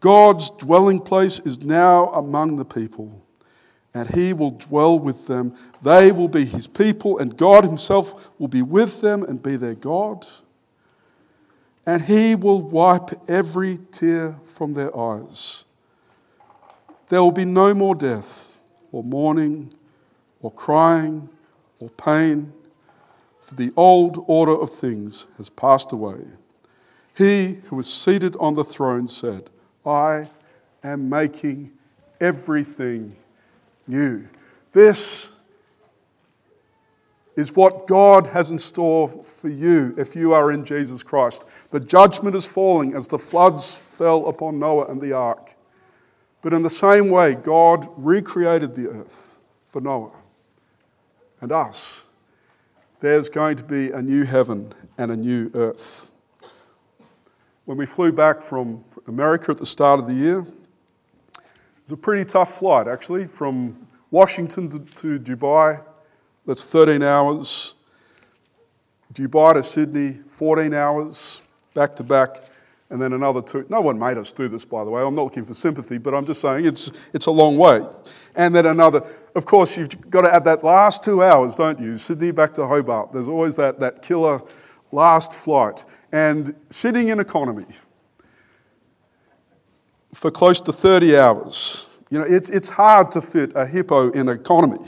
God's 0.00 0.48
dwelling 0.48 1.00
place 1.00 1.38
is 1.38 1.60
now 1.60 2.06
among 2.12 2.56
the 2.56 2.64
people, 2.64 3.22
and 3.92 4.08
he 4.08 4.32
will 4.32 4.52
dwell 4.52 4.98
with 4.98 5.26
them. 5.26 5.54
They 5.82 6.10
will 6.12 6.28
be 6.28 6.46
his 6.46 6.66
people, 6.66 7.18
and 7.18 7.36
God 7.36 7.62
himself 7.62 8.30
will 8.38 8.48
be 8.48 8.62
with 8.62 9.02
them 9.02 9.22
and 9.22 9.42
be 9.42 9.56
their 9.56 9.74
God. 9.74 10.26
And 11.84 12.04
he 12.04 12.34
will 12.34 12.62
wipe 12.62 13.10
every 13.28 13.80
tear 13.92 14.36
from 14.46 14.72
their 14.72 14.98
eyes. 14.98 15.66
There 17.08 17.22
will 17.22 17.32
be 17.32 17.44
no 17.44 17.74
more 17.74 17.94
death, 17.94 18.60
or 18.92 19.02
mourning, 19.02 19.72
or 20.40 20.50
crying, 20.50 21.28
or 21.80 21.88
pain, 21.90 22.52
for 23.40 23.54
the 23.54 23.72
old 23.76 24.24
order 24.26 24.52
of 24.52 24.70
things 24.70 25.26
has 25.36 25.48
passed 25.48 25.92
away. 25.92 26.20
He 27.14 27.58
who 27.66 27.76
was 27.76 27.92
seated 27.92 28.36
on 28.36 28.54
the 28.54 28.64
throne 28.64 29.08
said, 29.08 29.50
I 29.84 30.28
am 30.84 31.08
making 31.08 31.72
everything 32.20 33.16
new. 33.86 34.28
This 34.72 35.34
is 37.36 37.54
what 37.54 37.86
God 37.86 38.26
has 38.26 38.50
in 38.50 38.58
store 38.58 39.08
for 39.08 39.48
you 39.48 39.94
if 39.96 40.14
you 40.14 40.32
are 40.34 40.52
in 40.52 40.64
Jesus 40.64 41.02
Christ. 41.02 41.46
The 41.70 41.80
judgment 41.80 42.36
is 42.36 42.44
falling 42.44 42.94
as 42.94 43.08
the 43.08 43.18
floods 43.18 43.74
fell 43.74 44.26
upon 44.26 44.58
Noah 44.58 44.86
and 44.86 45.00
the 45.00 45.12
ark. 45.12 45.54
But 46.42 46.52
in 46.52 46.62
the 46.62 46.70
same 46.70 47.10
way, 47.10 47.34
God 47.34 47.88
recreated 47.96 48.74
the 48.74 48.88
earth 48.88 49.38
for 49.64 49.80
Noah 49.80 50.14
and 51.40 51.52
us. 51.52 52.06
There's 53.00 53.28
going 53.28 53.56
to 53.56 53.64
be 53.64 53.90
a 53.90 54.02
new 54.02 54.24
heaven 54.24 54.72
and 54.96 55.10
a 55.10 55.16
new 55.16 55.50
earth. 55.54 56.10
When 57.64 57.76
we 57.76 57.86
flew 57.86 58.12
back 58.12 58.40
from 58.40 58.84
America 59.06 59.50
at 59.50 59.58
the 59.58 59.66
start 59.66 60.00
of 60.00 60.06
the 60.06 60.14
year, 60.14 60.40
it 60.40 61.84
was 61.84 61.92
a 61.92 61.96
pretty 61.96 62.24
tough 62.24 62.58
flight 62.58 62.88
actually 62.88 63.26
from 63.26 63.86
Washington 64.10 64.68
to, 64.70 64.78
to 64.78 65.18
Dubai. 65.18 65.82
That's 66.46 66.64
13 66.64 67.02
hours. 67.02 67.74
Dubai 69.12 69.54
to 69.54 69.62
Sydney, 69.62 70.12
14 70.12 70.72
hours 70.74 71.42
back 71.78 71.94
to 71.94 72.02
back, 72.02 72.38
and 72.90 73.00
then 73.00 73.12
another 73.12 73.42
two. 73.42 73.66
No 73.68 73.80
one 73.80 73.98
made 73.98 74.16
us 74.16 74.32
do 74.32 74.48
this, 74.48 74.64
by 74.64 74.84
the 74.84 74.90
way. 74.90 75.02
I'm 75.02 75.14
not 75.14 75.24
looking 75.24 75.44
for 75.44 75.54
sympathy, 75.54 75.98
but 75.98 76.14
I'm 76.14 76.24
just 76.24 76.40
saying 76.40 76.64
it's, 76.64 76.92
it's 77.12 77.26
a 77.26 77.30
long 77.30 77.58
way. 77.58 77.82
And 78.34 78.54
then 78.54 78.66
another, 78.66 79.02
of 79.34 79.44
course, 79.44 79.76
you've 79.76 80.10
got 80.10 80.22
to 80.22 80.34
add 80.34 80.44
that 80.44 80.64
last 80.64 81.04
two 81.04 81.22
hours, 81.22 81.56
don't 81.56 81.78
you? 81.80 81.96
Sydney 81.96 82.30
back 82.30 82.54
to 82.54 82.66
Hobart. 82.66 83.12
There's 83.12 83.28
always 83.28 83.56
that, 83.56 83.78
that 83.80 84.02
killer 84.02 84.40
last 84.90 85.34
flight 85.34 85.84
and 86.12 86.54
sitting 86.70 87.08
in 87.08 87.20
economy 87.20 87.66
for 90.14 90.30
close 90.30 90.60
to 90.62 90.72
30 90.72 91.18
hours. 91.18 91.88
You 92.10 92.20
know, 92.20 92.24
it's, 92.26 92.48
it's 92.48 92.70
hard 92.70 93.10
to 93.12 93.20
fit 93.20 93.52
a 93.54 93.66
hippo 93.66 94.10
in 94.10 94.28
economy. 94.28 94.86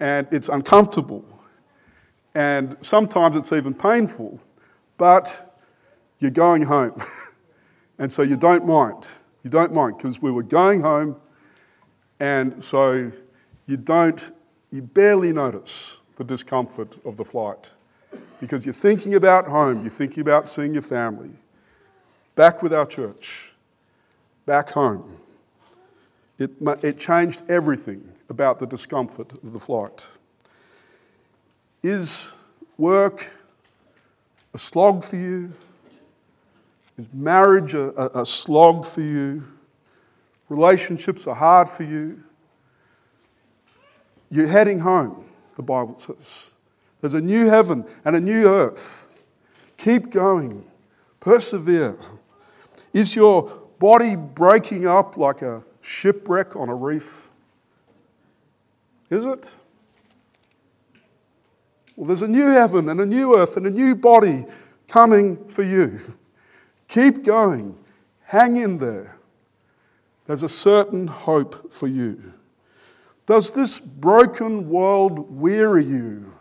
and 0.00 0.26
it's 0.30 0.48
uncomfortable. 0.48 1.24
And 2.34 2.76
sometimes 2.80 3.36
it's 3.36 3.52
even 3.52 3.72
painful. 3.72 4.40
But 4.96 5.58
you're 6.18 6.30
going 6.30 6.62
home. 6.62 7.00
and 7.98 8.10
so 8.10 8.22
you 8.22 8.36
don't 8.36 8.66
mind. 8.66 9.08
You 9.42 9.50
don't 9.50 9.72
mind 9.72 9.96
because 9.96 10.20
we 10.20 10.30
were 10.30 10.42
going 10.42 10.80
home, 10.80 11.16
and 12.18 12.62
so 12.62 13.12
you 13.66 13.76
don't, 13.76 14.32
you 14.70 14.82
barely 14.82 15.32
notice 15.32 16.02
the 16.16 16.24
discomfort 16.24 16.98
of 17.04 17.16
the 17.16 17.24
flight 17.24 17.74
because 18.40 18.66
you're 18.66 18.72
thinking 18.72 19.14
about 19.14 19.46
home, 19.46 19.82
you're 19.82 19.90
thinking 19.90 20.20
about 20.20 20.48
seeing 20.48 20.72
your 20.72 20.82
family, 20.82 21.30
back 22.34 22.62
with 22.62 22.72
our 22.74 22.86
church, 22.86 23.54
back 24.46 24.70
home. 24.70 25.16
It, 26.38 26.50
it 26.82 26.98
changed 26.98 27.48
everything 27.48 28.12
about 28.28 28.58
the 28.58 28.66
discomfort 28.66 29.32
of 29.32 29.52
the 29.52 29.60
flight. 29.60 30.08
Is 31.82 32.34
work 32.76 33.30
a 34.56 34.58
slog 34.58 35.04
for 35.04 35.16
you? 35.16 35.52
Is 36.96 37.12
marriage 37.12 37.74
a, 37.74 37.90
a, 37.90 38.22
a 38.22 38.24
slog 38.24 38.86
for 38.86 39.02
you? 39.02 39.44
Relationships 40.48 41.26
are 41.26 41.34
hard 41.34 41.68
for 41.68 41.82
you. 41.82 42.24
You're 44.30 44.46
heading 44.46 44.78
home, 44.78 45.26
the 45.56 45.62
Bible 45.62 45.98
says. 45.98 46.54
There's 47.02 47.12
a 47.12 47.20
new 47.20 47.50
heaven 47.50 47.84
and 48.06 48.16
a 48.16 48.20
new 48.20 48.48
earth. 48.48 49.22
Keep 49.76 50.08
going, 50.08 50.64
persevere. 51.20 51.98
Is 52.94 53.14
your 53.14 53.42
body 53.78 54.16
breaking 54.16 54.86
up 54.86 55.18
like 55.18 55.42
a 55.42 55.62
shipwreck 55.82 56.56
on 56.56 56.70
a 56.70 56.74
reef? 56.74 57.28
Is 59.10 59.26
it? 59.26 59.54
Well, 61.96 62.06
there's 62.06 62.22
a 62.22 62.28
new 62.28 62.48
heaven 62.48 62.88
and 62.90 63.00
a 63.00 63.06
new 63.06 63.36
earth 63.36 63.56
and 63.56 63.66
a 63.66 63.70
new 63.70 63.96
body 63.96 64.44
coming 64.86 65.48
for 65.48 65.62
you. 65.62 65.98
Keep 66.88 67.24
going. 67.24 67.76
Hang 68.22 68.56
in 68.56 68.78
there. 68.78 69.18
There's 70.26 70.42
a 70.42 70.48
certain 70.48 71.06
hope 71.06 71.72
for 71.72 71.88
you. 71.88 72.32
Does 73.24 73.50
this 73.50 73.80
broken 73.80 74.68
world 74.68 75.30
weary 75.34 75.84
you? 75.84 76.32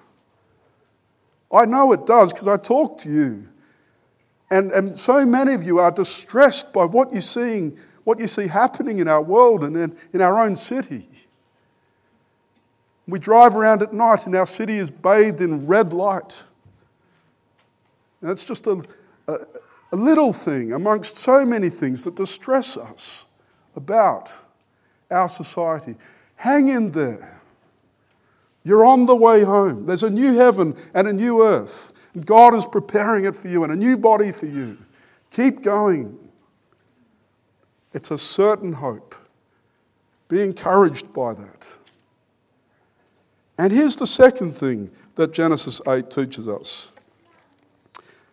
I 1.51 1.65
know 1.65 1.91
it 1.93 2.05
does 2.05 2.33
because 2.33 2.47
I 2.47 2.57
talk 2.57 2.97
to 2.99 3.09
you. 3.09 3.47
And, 4.51 4.71
and 4.71 4.99
so 4.99 5.25
many 5.25 5.53
of 5.53 5.63
you 5.63 5.79
are 5.79 5.91
distressed 5.91 6.73
by 6.73 6.85
what 6.85 7.11
you're 7.11 7.21
seeing, 7.21 7.77
what 8.03 8.19
you 8.19 8.27
see 8.27 8.47
happening 8.47 8.99
in 8.99 9.07
our 9.07 9.21
world 9.21 9.63
and 9.63 9.75
in, 9.75 9.97
in 10.13 10.21
our 10.21 10.39
own 10.39 10.55
city. 10.55 11.07
We 13.07 13.19
drive 13.19 13.55
around 13.55 13.81
at 13.81 13.93
night 13.93 14.25
and 14.25 14.35
our 14.35 14.45
city 14.45 14.77
is 14.77 14.89
bathed 14.89 15.41
in 15.41 15.67
red 15.67 15.93
light. 15.93 16.43
And 18.21 18.31
it's 18.31 18.43
just 18.43 18.65
a, 18.67 18.83
a, 19.27 19.37
a 19.91 19.95
little 19.95 20.33
thing 20.33 20.73
amongst 20.73 21.17
so 21.17 21.45
many 21.45 21.69
things 21.69 22.03
that 22.03 22.15
distress 22.15 22.77
us 22.77 23.25
about 23.75 24.31
our 25.11 25.29
society. 25.29 25.95
Hang 26.35 26.69
in 26.69 26.91
there. 26.91 27.41
You're 28.63 28.83
on 28.83 29.05
the 29.05 29.15
way 29.15 29.43
home. 29.43 29.85
There's 29.85 30.03
a 30.03 30.09
new 30.09 30.35
heaven 30.35 30.75
and 30.95 31.07
a 31.07 31.13
new 31.13 31.43
earth. 31.43 31.93
And 32.15 32.25
God 32.25 32.55
is 32.55 32.65
preparing 32.65 33.25
it 33.25 33.35
for 33.35 33.47
you 33.47 33.63
and 33.63 33.71
a 33.71 33.75
new 33.75 33.95
body 33.95 34.31
for 34.31 34.47
you. 34.47 34.77
Keep 35.29 35.61
going. 35.61 36.17
It's 37.93 38.09
a 38.09 38.17
certain 38.17 38.73
hope. 38.73 39.13
Be 40.27 40.41
encouraged 40.41 41.13
by 41.13 41.35
that. 41.35 41.77
And 43.57 43.71
here's 43.71 43.95
the 43.95 44.07
second 44.07 44.53
thing 44.53 44.91
that 45.15 45.33
Genesis 45.33 45.81
8 45.87 46.09
teaches 46.09 46.47
us. 46.47 46.91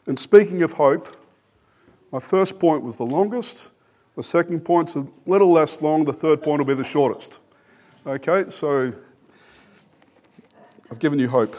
And 0.06 0.18
speaking 0.18 0.62
of 0.62 0.72
hope, 0.72 1.16
my 2.10 2.18
first 2.18 2.58
point 2.58 2.82
was 2.82 2.96
the 2.96 3.06
longest. 3.06 3.72
The 4.16 4.22
second 4.22 4.60
point's 4.64 4.96
a 4.96 5.06
little 5.26 5.52
less 5.52 5.80
long. 5.80 6.04
The 6.04 6.12
third 6.12 6.42
point 6.42 6.58
will 6.58 6.66
be 6.66 6.74
the 6.74 6.84
shortest. 6.84 7.40
Okay, 8.06 8.46
so 8.48 8.92
I've 10.90 10.98
given 10.98 11.18
you 11.18 11.28
hope. 11.28 11.56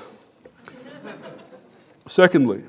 Secondly, 2.05 2.63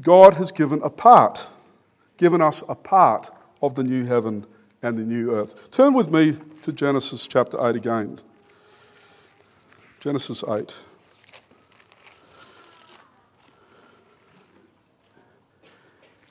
God 0.00 0.34
has 0.34 0.52
given 0.52 0.80
a 0.82 0.90
part, 0.90 1.48
given 2.16 2.40
us 2.40 2.62
a 2.68 2.74
part 2.74 3.30
of 3.60 3.74
the 3.74 3.82
new 3.82 4.06
heaven 4.06 4.46
and 4.82 4.96
the 4.96 5.02
new 5.02 5.34
earth. 5.34 5.70
Turn 5.70 5.92
with 5.92 6.10
me 6.10 6.38
to 6.62 6.72
Genesis 6.72 7.26
chapter 7.26 7.58
8 7.60 7.76
again. 7.76 8.18
Genesis 10.00 10.42
8. 10.48 10.78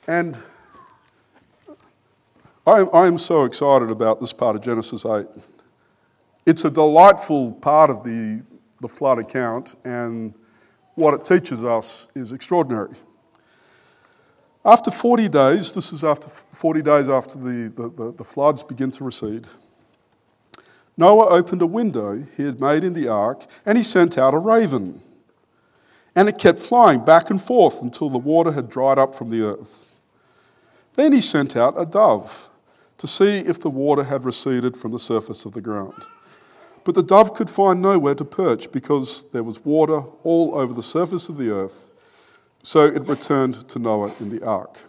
And 0.08 0.36
I 2.66 2.80
am, 2.80 2.88
I 2.92 3.06
am 3.06 3.16
so 3.16 3.44
excited 3.44 3.90
about 3.90 4.18
this 4.18 4.32
part 4.32 4.56
of 4.56 4.62
Genesis 4.62 5.06
8. 5.06 5.24
It's 6.46 6.64
a 6.64 6.70
delightful 6.70 7.52
part 7.52 7.90
of 7.90 8.02
the, 8.02 8.42
the 8.80 8.88
flood 8.88 9.20
account, 9.20 9.76
and 9.84 10.34
what 10.96 11.14
it 11.14 11.24
teaches 11.24 11.64
us 11.64 12.08
is 12.16 12.32
extraordinary. 12.32 12.96
After 14.64 14.90
40 14.90 15.28
days, 15.28 15.72
this 15.72 15.92
is 15.92 16.02
after 16.02 16.28
40 16.28 16.82
days 16.82 17.08
after 17.08 17.38
the, 17.38 17.72
the, 17.76 17.88
the, 17.88 18.12
the 18.18 18.24
floods 18.24 18.64
begin 18.64 18.90
to 18.90 19.04
recede, 19.04 19.46
Noah 21.00 21.28
opened 21.28 21.62
a 21.62 21.66
window 21.66 22.22
he 22.36 22.44
had 22.44 22.60
made 22.60 22.84
in 22.84 22.92
the 22.92 23.08
ark 23.08 23.46
and 23.64 23.78
he 23.78 23.82
sent 23.82 24.18
out 24.18 24.34
a 24.34 24.38
raven. 24.38 25.00
And 26.14 26.28
it 26.28 26.36
kept 26.36 26.58
flying 26.58 27.02
back 27.02 27.30
and 27.30 27.42
forth 27.42 27.80
until 27.80 28.10
the 28.10 28.18
water 28.18 28.52
had 28.52 28.68
dried 28.68 28.98
up 28.98 29.14
from 29.14 29.30
the 29.30 29.40
earth. 29.40 29.92
Then 30.96 31.14
he 31.14 31.22
sent 31.22 31.56
out 31.56 31.80
a 31.80 31.86
dove 31.86 32.50
to 32.98 33.06
see 33.06 33.38
if 33.38 33.58
the 33.58 33.70
water 33.70 34.04
had 34.04 34.26
receded 34.26 34.76
from 34.76 34.92
the 34.92 34.98
surface 34.98 35.46
of 35.46 35.54
the 35.54 35.62
ground. 35.62 35.94
But 36.84 36.94
the 36.94 37.02
dove 37.02 37.32
could 37.32 37.48
find 37.48 37.80
nowhere 37.80 38.14
to 38.16 38.24
perch 38.24 38.70
because 38.70 39.30
there 39.30 39.42
was 39.42 39.64
water 39.64 40.02
all 40.22 40.54
over 40.54 40.74
the 40.74 40.82
surface 40.82 41.30
of 41.30 41.38
the 41.38 41.50
earth. 41.50 41.90
So 42.62 42.84
it 42.84 43.08
returned 43.08 43.66
to 43.70 43.78
Noah 43.78 44.12
in 44.20 44.28
the 44.28 44.44
ark. 44.44 44.80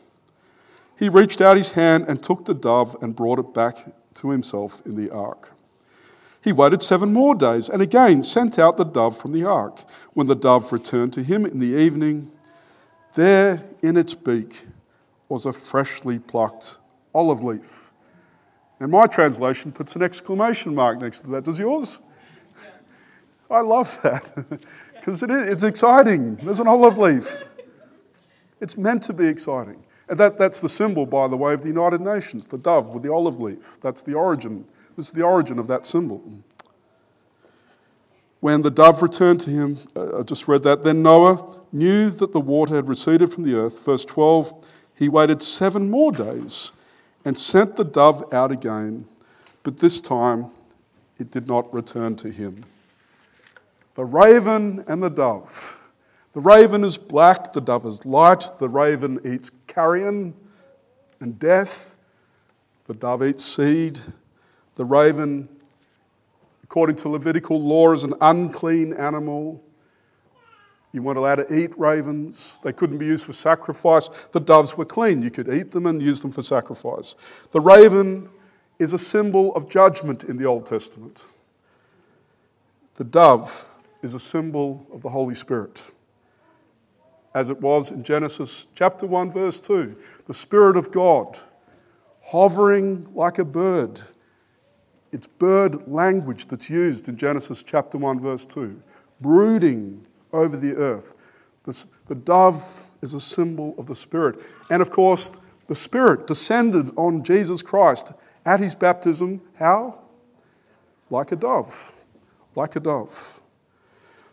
He 0.99 1.07
reached 1.07 1.39
out 1.39 1.55
his 1.55 1.71
hand 1.71 2.03
and 2.09 2.21
took 2.21 2.43
the 2.43 2.53
dove 2.53 3.01
and 3.01 3.15
brought 3.15 3.39
it 3.39 3.53
back 3.53 3.77
to 4.15 4.31
himself 4.31 4.85
in 4.85 4.97
the 4.97 5.09
ark. 5.09 5.53
He 6.43 6.51
waited 6.51 6.81
seven 6.81 7.13
more 7.13 7.35
days 7.35 7.69
and 7.69 7.81
again 7.81 8.23
sent 8.23 8.57
out 8.57 8.77
the 8.77 8.83
dove 8.83 9.17
from 9.17 9.31
the 9.31 9.43
ark. 9.43 9.83
When 10.13 10.27
the 10.27 10.35
dove 10.35 10.73
returned 10.73 11.13
to 11.13 11.23
him 11.23 11.45
in 11.45 11.59
the 11.59 11.79
evening, 11.79 12.31
there 13.13 13.63
in 13.81 13.95
its 13.95 14.15
beak 14.15 14.65
was 15.29 15.45
a 15.45 15.53
freshly 15.53 16.17
plucked 16.17 16.79
olive 17.13 17.43
leaf. 17.43 17.91
And 18.79 18.91
my 18.91 19.05
translation 19.05 19.71
puts 19.71 19.95
an 19.95 20.01
exclamation 20.01 20.73
mark 20.73 20.99
next 20.99 21.21
to 21.21 21.27
that. 21.27 21.43
Does 21.43 21.59
yours? 21.59 21.99
I 23.49 23.61
love 23.61 23.99
that 24.01 24.33
because 24.95 25.21
it 25.21 25.29
it's 25.29 25.63
exciting. 25.63 26.37
There's 26.37 26.59
an 26.59 26.67
olive 26.67 26.97
leaf. 26.97 27.49
It's 28.59 28.77
meant 28.77 29.03
to 29.03 29.13
be 29.13 29.27
exciting. 29.27 29.83
And 30.07 30.17
that, 30.19 30.37
that's 30.37 30.61
the 30.61 30.69
symbol, 30.69 31.05
by 31.05 31.27
the 31.27 31.37
way, 31.37 31.53
of 31.53 31.61
the 31.61 31.67
United 31.67 32.01
Nations 32.01 32.47
the 32.47 32.57
dove 32.57 32.89
with 32.89 33.03
the 33.03 33.13
olive 33.13 33.39
leaf. 33.39 33.77
That's 33.81 34.01
the 34.03 34.13
origin 34.13 34.65
this 34.95 35.07
is 35.07 35.13
the 35.13 35.23
origin 35.23 35.59
of 35.59 35.67
that 35.67 35.85
symbol. 35.85 36.23
When 38.39 38.63
the 38.63 38.71
dove 38.71 39.01
returned 39.01 39.39
to 39.41 39.49
him, 39.49 39.77
uh, 39.95 40.19
I 40.19 40.23
just 40.23 40.47
read 40.47 40.63
that, 40.63 40.83
then 40.83 41.03
Noah 41.03 41.57
knew 41.71 42.09
that 42.09 42.31
the 42.31 42.39
water 42.39 42.75
had 42.75 42.87
receded 42.87 43.31
from 43.31 43.43
the 43.43 43.55
earth. 43.55 43.85
Verse 43.85 44.03
12, 44.03 44.65
he 44.95 45.09
waited 45.09 45.41
seven 45.41 45.89
more 45.89 46.11
days 46.11 46.71
and 47.23 47.37
sent 47.37 47.75
the 47.75 47.83
dove 47.83 48.33
out 48.33 48.51
again, 48.51 49.05
but 49.63 49.77
this 49.77 50.01
time 50.01 50.47
it 51.19 51.29
did 51.29 51.47
not 51.47 51.71
return 51.73 52.15
to 52.17 52.31
him. 52.31 52.65
The 53.93 54.05
raven 54.05 54.83
and 54.87 55.03
the 55.03 55.09
dove. 55.09 55.77
The 56.33 56.39
raven 56.39 56.83
is 56.83 56.97
black, 56.97 57.51
the 57.53 57.61
dove 57.61 57.85
is 57.85 58.05
light. 58.05 58.49
The 58.59 58.69
raven 58.69 59.19
eats 59.25 59.51
carrion 59.67 60.33
and 61.19 61.37
death. 61.37 61.97
The 62.87 62.93
dove 62.93 63.23
eats 63.23 63.43
seed. 63.43 63.99
The 64.81 64.85
raven, 64.85 65.47
according 66.63 66.95
to 66.95 67.09
Levitical 67.09 67.61
law, 67.61 67.93
is 67.93 68.03
an 68.03 68.15
unclean 68.19 68.93
animal. 68.93 69.63
You 70.91 71.03
weren't 71.03 71.19
allowed 71.19 71.35
to 71.35 71.55
eat 71.55 71.77
ravens. 71.77 72.59
They 72.63 72.73
couldn't 72.73 72.97
be 72.97 73.05
used 73.05 73.27
for 73.27 73.33
sacrifice. 73.33 74.09
The 74.31 74.39
doves 74.39 74.75
were 74.75 74.85
clean. 74.85 75.21
You 75.21 75.29
could 75.29 75.53
eat 75.53 75.71
them 75.71 75.85
and 75.85 76.01
use 76.01 76.23
them 76.23 76.31
for 76.31 76.41
sacrifice. 76.41 77.15
The 77.51 77.61
raven 77.61 78.27
is 78.79 78.93
a 78.93 78.97
symbol 78.97 79.53
of 79.53 79.69
judgment 79.69 80.23
in 80.23 80.35
the 80.35 80.45
Old 80.45 80.65
Testament. 80.65 81.27
The 82.95 83.03
dove 83.03 83.77
is 84.01 84.15
a 84.15 84.19
symbol 84.19 84.87
of 84.91 85.03
the 85.03 85.09
Holy 85.09 85.35
Spirit. 85.35 85.91
As 87.35 87.51
it 87.51 87.61
was 87.61 87.91
in 87.91 88.01
Genesis 88.01 88.65
chapter 88.73 89.05
1, 89.05 89.29
verse 89.29 89.59
2, 89.59 89.95
the 90.25 90.33
Spirit 90.33 90.75
of 90.75 90.91
God 90.91 91.37
hovering 92.23 93.07
like 93.13 93.37
a 93.37 93.45
bird 93.45 94.01
it's 95.11 95.27
bird 95.27 95.87
language 95.87 96.47
that's 96.47 96.69
used 96.69 97.09
in 97.09 97.17
Genesis 97.17 97.63
chapter 97.63 97.97
1, 97.97 98.19
verse 98.19 98.45
2, 98.45 98.81
brooding 99.19 100.05
over 100.31 100.55
the 100.55 100.75
earth. 100.75 101.15
the 101.65 102.15
dove 102.15 102.85
is 103.01 103.13
a 103.13 103.19
symbol 103.19 103.75
of 103.77 103.87
the 103.87 103.95
Spirit. 103.95 104.39
And 104.69 104.81
of 104.81 104.89
course, 104.89 105.39
the 105.67 105.75
Spirit 105.75 106.27
descended 106.27 106.91
on 106.97 107.23
Jesus 107.23 107.61
Christ 107.61 108.13
at 108.45 108.59
his 108.59 108.75
baptism. 108.75 109.41
How? 109.55 109.99
Like 111.09 111.31
a 111.31 111.35
dove. 111.35 111.93
Like 112.55 112.75
a 112.75 112.79
dove. 112.79 113.41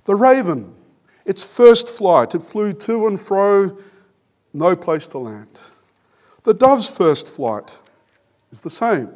The 0.04 0.14
raven, 0.14 0.74
its 1.24 1.44
first 1.44 1.90
flight, 1.90 2.34
it 2.34 2.42
flew 2.42 2.72
to 2.72 3.06
and 3.06 3.20
fro, 3.20 3.76
no 4.52 4.74
place 4.74 5.06
to 5.08 5.18
land. 5.18 5.60
The 6.44 6.54
dove's 6.54 6.88
first 6.88 7.28
flight 7.28 7.82
is 8.50 8.62
the 8.62 8.70
same 8.70 9.10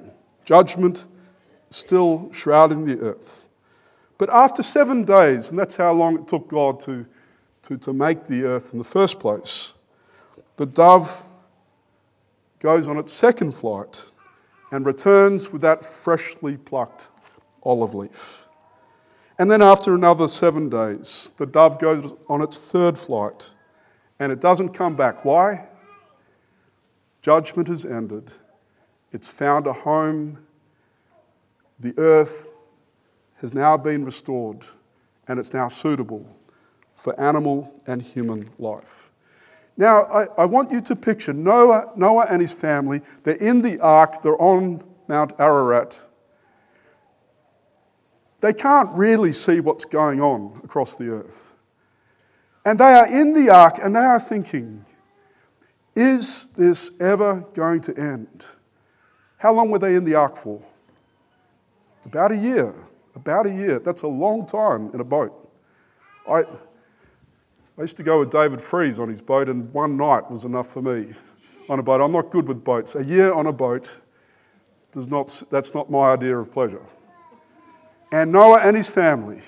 judgment 0.45 1.07
still 1.75 2.33
shrouding 2.33 2.85
the 2.85 2.99
earth. 3.01 3.49
But 4.19 4.31
after 4.31 4.63
seven 4.63 5.05
days, 5.05 5.51
and 5.51 5.59
that's 5.59 5.77
how 5.77 5.93
long 5.93 6.19
it 6.19 6.29
took 6.29 6.49
God 6.49 6.79
to, 6.81 7.07
to, 7.63 7.79
to 7.79 7.93
make 7.93 8.27
the 8.27 8.45
earth 8.45 8.73
in 8.73 8.79
the 8.79 8.85
first 8.85 9.19
place, 9.19 9.75
the 10.57 10.67
dove 10.67 11.25
goes 12.61 12.87
on 12.87 12.99
its 12.99 13.13
second 13.13 13.53
flight 13.53 14.05
and 14.71 14.87
returns 14.87 15.53
with 15.53 15.63
that 15.63 15.85
freshly 15.85 16.57
plucked 16.57 17.11
olive 17.63 17.95
leaf. 17.95 18.47
And 19.39 19.51
then 19.51 19.63
after 19.63 19.95
another 19.95 20.29
seven 20.29 20.69
days, 20.69 21.35
the 21.37 21.47
dove 21.47 21.79
goes 21.81 22.15
on 22.29 22.43
its 22.43 22.57
third 22.57 22.97
flight 22.97 23.55
and 24.21 24.31
it 24.31 24.41
doesn't 24.41 24.69
come 24.69 24.95
back. 24.95 25.25
Why? 25.25 25.67
Judgment 27.23 27.67
has 27.69 27.85
ended. 27.85 28.33
It's 29.13 29.29
found 29.29 29.67
a 29.67 29.73
home. 29.73 30.39
The 31.83 31.99
earth 31.99 32.53
has 33.41 33.53
now 33.55 33.77
been 33.77 34.05
restored 34.05 34.65
and 35.27 35.41
it's 35.41 35.53
now 35.53 35.67
suitable 35.67 36.25
for 36.95 37.19
animal 37.21 37.75
and 37.89 38.01
human 38.01 38.49
life. 38.61 39.11
Now, 39.77 40.05
I, 40.05 40.27
I, 40.39 40.45
want 40.45 40.71
you 40.71 40.81
to 40.83 40.95
picture 40.95 41.33
Noah, 41.33 41.91
Noah 41.97 42.27
and 42.31 42.41
his 42.41 42.53
family. 42.53 43.01
They're 43.25 43.35
in 43.35 43.63
the 43.63 43.81
ark, 43.81 44.23
they're 44.23 44.41
on 44.41 44.85
Mount 45.09 45.33
Ararat. 45.41 46.09
They 48.41 48.53
can't 48.53 48.91
really 48.93 49.33
see 49.33 49.59
what's 49.59 49.85
going 49.85 50.21
on 50.21 50.61
across 50.63 50.95
the 50.95 51.09
earth. 51.09 51.57
And 52.65 52.79
they 52.79 52.93
are 52.93 53.09
in 53.09 53.33
the 53.33 53.51
ark 53.51 53.79
and 53.83 53.97
they 53.97 54.01
are 54.01 54.21
thinking, 54.21 54.85
is 55.97 56.51
this 56.51 57.01
ever 57.01 57.45
going 57.55 57.81
to 57.83 57.99
end? 57.99 58.47
How 59.39 59.53
long 59.53 59.73
were 59.73 59.81
they 59.81 59.97
in 59.97 60.05
the 60.05 60.15
ark 60.15 60.37
for? 60.37 60.63
About 62.05 62.33
a 62.33 62.37
year. 62.37 62.75
About 63.15 63.47
a 63.47 63.51
year. 63.53 63.79
That's 63.79 64.03
a 64.03 64.09
long 64.09 64.47
time 64.47 64.91
in 64.95 65.01
a 65.01 65.05
boat. 65.05 65.51
I, 66.29 66.41
I 66.43 67.81
used 67.81 67.97
to 67.97 68.03
go 68.03 68.21
with 68.21 68.31
David 68.31 68.61
Fries 68.61 68.99
on 68.99 69.09
his 69.09 69.21
boat, 69.21 69.49
and 69.49 69.73
one 69.73 69.97
night 69.97 70.31
was 70.31 70.45
enough 70.45 70.69
for 70.69 70.83
me 70.83 71.13
on 71.69 71.79
a 71.79 71.83
boat. 71.83 72.01
I'm 72.01 72.13
not 72.13 72.31
good 72.31 72.49
with 72.49 72.63
boats. 72.65 72.95
A 72.95 73.05
year 73.05 73.33
on 73.33 73.47
a 73.47 73.53
boat 73.53 74.01
does 74.93 75.09
not, 75.09 75.43
that's 75.51 75.75
not 75.75 75.91
my 75.91 76.13
idea 76.13 76.37
of 76.37 76.53
pleasure. 76.53 76.83
And 78.13 78.31
Noah 78.31 78.61
and 78.63 78.77
his 78.77 78.89
family, 78.89 79.41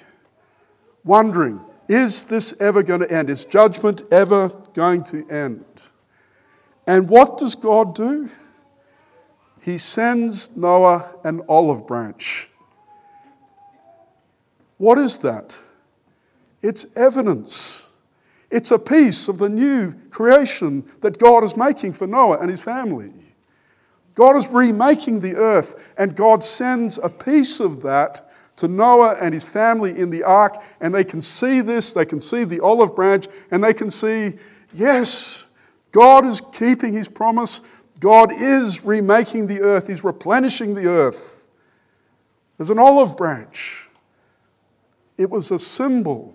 wondering, 1.04 1.60
is 1.86 2.24
this 2.24 2.58
ever 2.60 2.82
going 2.82 3.00
to 3.00 3.10
end? 3.12 3.28
Is 3.28 3.44
judgment 3.44 4.02
ever 4.10 4.48
going 4.72 5.04
to 5.04 5.28
end? 5.28 5.64
And 6.86 7.08
what 7.08 7.36
does 7.36 7.54
God 7.54 7.94
do? 7.94 8.30
He 9.64 9.78
sends 9.78 10.54
Noah 10.58 11.16
an 11.24 11.40
olive 11.48 11.86
branch. 11.86 12.50
What 14.76 14.98
is 14.98 15.18
that? 15.20 15.58
It's 16.60 16.94
evidence. 16.98 17.98
It's 18.50 18.70
a 18.72 18.78
piece 18.78 19.26
of 19.26 19.38
the 19.38 19.48
new 19.48 19.94
creation 20.10 20.84
that 21.00 21.18
God 21.18 21.44
is 21.44 21.56
making 21.56 21.94
for 21.94 22.06
Noah 22.06 22.40
and 22.40 22.50
his 22.50 22.60
family. 22.60 23.10
God 24.14 24.36
is 24.36 24.46
remaking 24.48 25.20
the 25.20 25.34
earth, 25.34 25.94
and 25.96 26.14
God 26.14 26.44
sends 26.44 26.98
a 26.98 27.08
piece 27.08 27.58
of 27.58 27.80
that 27.82 28.20
to 28.56 28.68
Noah 28.68 29.16
and 29.18 29.32
his 29.32 29.48
family 29.48 29.98
in 29.98 30.10
the 30.10 30.24
ark, 30.24 30.62
and 30.82 30.94
they 30.94 31.04
can 31.04 31.22
see 31.22 31.62
this, 31.62 31.94
they 31.94 32.04
can 32.04 32.20
see 32.20 32.44
the 32.44 32.60
olive 32.60 32.94
branch, 32.94 33.28
and 33.50 33.64
they 33.64 33.72
can 33.72 33.90
see, 33.90 34.34
yes, 34.74 35.48
God 35.90 36.26
is 36.26 36.42
keeping 36.52 36.92
his 36.92 37.08
promise. 37.08 37.62
God 38.04 38.32
is 38.34 38.84
remaking 38.84 39.46
the 39.46 39.62
earth, 39.62 39.88
he's 39.88 40.04
replenishing 40.04 40.74
the 40.74 40.88
earth. 40.88 41.48
There's 42.58 42.68
an 42.68 42.78
olive 42.78 43.16
branch. 43.16 43.88
It 45.16 45.30
was 45.30 45.50
a 45.50 45.58
symbol, 45.58 46.34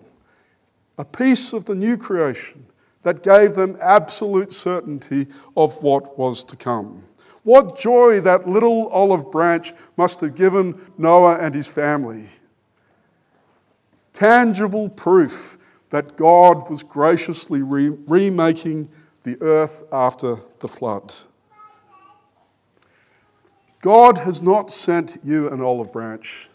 a 0.98 1.06
piece 1.06 1.54
of 1.54 1.66
the 1.66 1.76
new 1.76 1.96
creation 1.96 2.66
that 3.04 3.22
gave 3.22 3.54
them 3.54 3.78
absolute 3.80 4.52
certainty 4.52 5.28
of 5.56 5.80
what 5.84 6.18
was 6.18 6.44
to 6.46 6.56
come. 6.56 7.04
What 7.44 7.78
joy 7.78 8.20
that 8.22 8.50
little 8.50 8.88
olive 8.88 9.32
branch 9.32 9.72
must 9.96 10.22
have 10.22 10.34
given 10.34 10.74
Noah 10.98 11.38
and 11.38 11.54
his 11.54 11.68
family. 11.68 12.26
Tangible 14.12 14.90
proof 14.90 15.60
that 15.92 16.18
God 16.18 16.68
was 16.68 16.82
graciously 16.82 17.62
re- 17.62 17.96
remaking 18.08 18.90
the 19.22 19.40
earth 19.44 19.84
after 19.92 20.38
the 20.62 20.68
flood. 20.68 21.14
God 23.82 24.20
has 24.20 24.42
not 24.42 24.72
sent 24.72 25.18
you 25.24 25.50
an 25.50 25.62
olive 25.62 25.92
branch, 25.92 26.50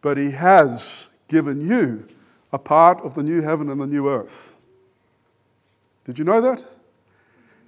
but 0.00 0.16
He 0.16 0.30
has 0.30 1.10
given 1.28 1.66
you 1.66 2.06
a 2.52 2.58
part 2.58 3.00
of 3.00 3.14
the 3.14 3.22
new 3.22 3.42
heaven 3.42 3.68
and 3.68 3.80
the 3.80 3.86
new 3.86 4.08
earth. 4.08 4.56
Did 6.04 6.18
you 6.18 6.24
know 6.24 6.40
that? 6.40 6.64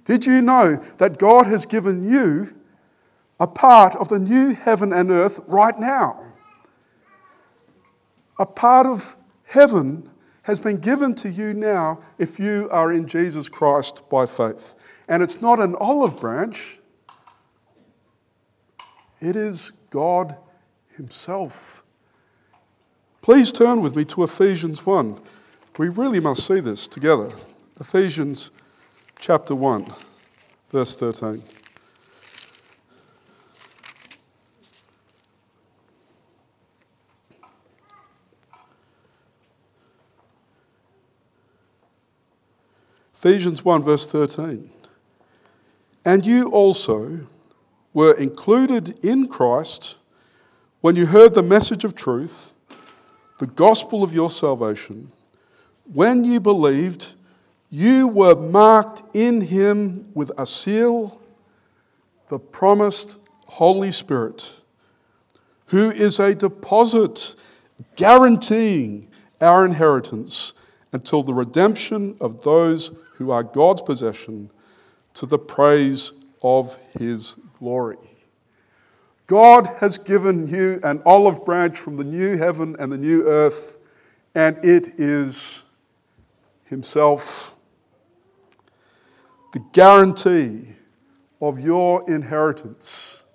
Did 0.05 0.25
you 0.25 0.41
know 0.41 0.77
that 0.97 1.19
God 1.19 1.45
has 1.45 1.65
given 1.65 2.09
you 2.09 2.55
a 3.39 3.45
part 3.45 3.95
of 3.95 4.09
the 4.09 4.19
new 4.19 4.55
heaven 4.55 4.91
and 4.91 5.11
earth 5.11 5.41
right 5.45 5.77
now? 5.77 6.25
A 8.39 8.45
part 8.45 8.87
of 8.87 9.17
heaven 9.43 10.09
has 10.43 10.59
been 10.59 10.77
given 10.77 11.13
to 11.13 11.29
you 11.29 11.53
now 11.53 11.99
if 12.17 12.39
you 12.39 12.67
are 12.71 12.91
in 12.91 13.07
Jesus 13.07 13.49
Christ 13.49 14.09
by 14.09 14.25
faith. 14.25 14.75
And 15.07 15.21
it's 15.21 15.41
not 15.41 15.59
an 15.59 15.75
olive 15.75 16.19
branch, 16.19 16.78
it 19.21 19.35
is 19.35 19.71
God 19.89 20.37
Himself. 20.95 21.83
Please 23.21 23.51
turn 23.51 23.81
with 23.81 23.95
me 23.95 24.05
to 24.05 24.23
Ephesians 24.23 24.85
1. 24.85 25.19
We 25.77 25.89
really 25.89 26.19
must 26.19 26.45
see 26.45 26.59
this 26.59 26.87
together. 26.87 27.31
Ephesians 27.79 28.51
chapter 29.19 29.55
1, 29.55 29.93
verse 30.71 30.95
13. 30.95 31.43
Ephesians 43.13 43.65
1, 43.65 43.83
verse 43.83 44.07
13. 44.07 44.69
And 46.05 46.25
you 46.25 46.49
also 46.51 47.27
were 47.93 48.13
included 48.13 49.03
in 49.03 49.27
Christ 49.27 49.97
when 50.81 50.95
you 50.95 51.07
heard 51.07 51.33
the 51.33 51.43
message 51.43 51.83
of 51.83 51.95
truth, 51.95 52.53
the 53.39 53.47
gospel 53.47 54.03
of 54.03 54.13
your 54.13 54.29
salvation. 54.29 55.11
When 55.91 56.23
you 56.23 56.39
believed, 56.39 57.13
you 57.69 58.07
were 58.07 58.35
marked 58.35 59.03
in 59.13 59.41
him 59.41 60.09
with 60.13 60.31
a 60.37 60.45
seal, 60.45 61.19
the 62.29 62.39
promised 62.39 63.19
Holy 63.47 63.91
Spirit, 63.91 64.59
who 65.67 65.89
is 65.89 66.19
a 66.19 66.35
deposit 66.35 67.35
guaranteeing 67.95 69.07
our 69.41 69.65
inheritance 69.65 70.53
until 70.91 71.23
the 71.23 71.33
redemption 71.33 72.15
of 72.19 72.43
those 72.43 72.91
who 73.15 73.31
are 73.31 73.43
God's 73.43 73.81
possession 73.81 74.49
to 75.13 75.25
the 75.25 75.39
praise 75.39 76.13
of 76.41 76.77
his 76.97 77.37
glory. 77.59 77.97
God 79.27 79.67
has 79.77 79.97
given 79.99 80.47
you 80.47 80.79
an 80.83 81.01
olive 81.05 81.45
branch 81.45 81.77
from 81.77 81.97
the 81.97 82.03
new 82.03 82.37
heaven 82.37 82.75
and 82.79 82.91
the 82.91 82.97
new 82.97 83.27
earth, 83.27 83.77
and 84.33 84.57
it 84.65 84.99
is 84.99 85.63
Himself 86.65 87.55
the 89.51 89.59
guarantee 89.71 90.67
of 91.41 91.59
your 91.59 92.09
inheritance 92.09 93.25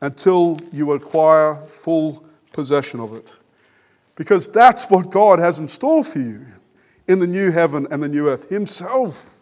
until 0.00 0.60
you 0.72 0.92
acquire 0.92 1.54
full 1.66 2.24
possession 2.52 3.00
of 3.00 3.14
it. 3.14 3.38
Because 4.14 4.48
that's 4.48 4.90
what 4.90 5.10
God 5.10 5.38
has 5.38 5.58
in 5.58 5.68
store 5.68 6.02
for 6.02 6.18
you 6.18 6.46
in 7.06 7.18
the 7.18 7.26
new 7.26 7.50
heaven 7.50 7.86
and 7.90 8.02
the 8.02 8.08
new 8.08 8.28
earth 8.28 8.48
Himself. 8.48 9.40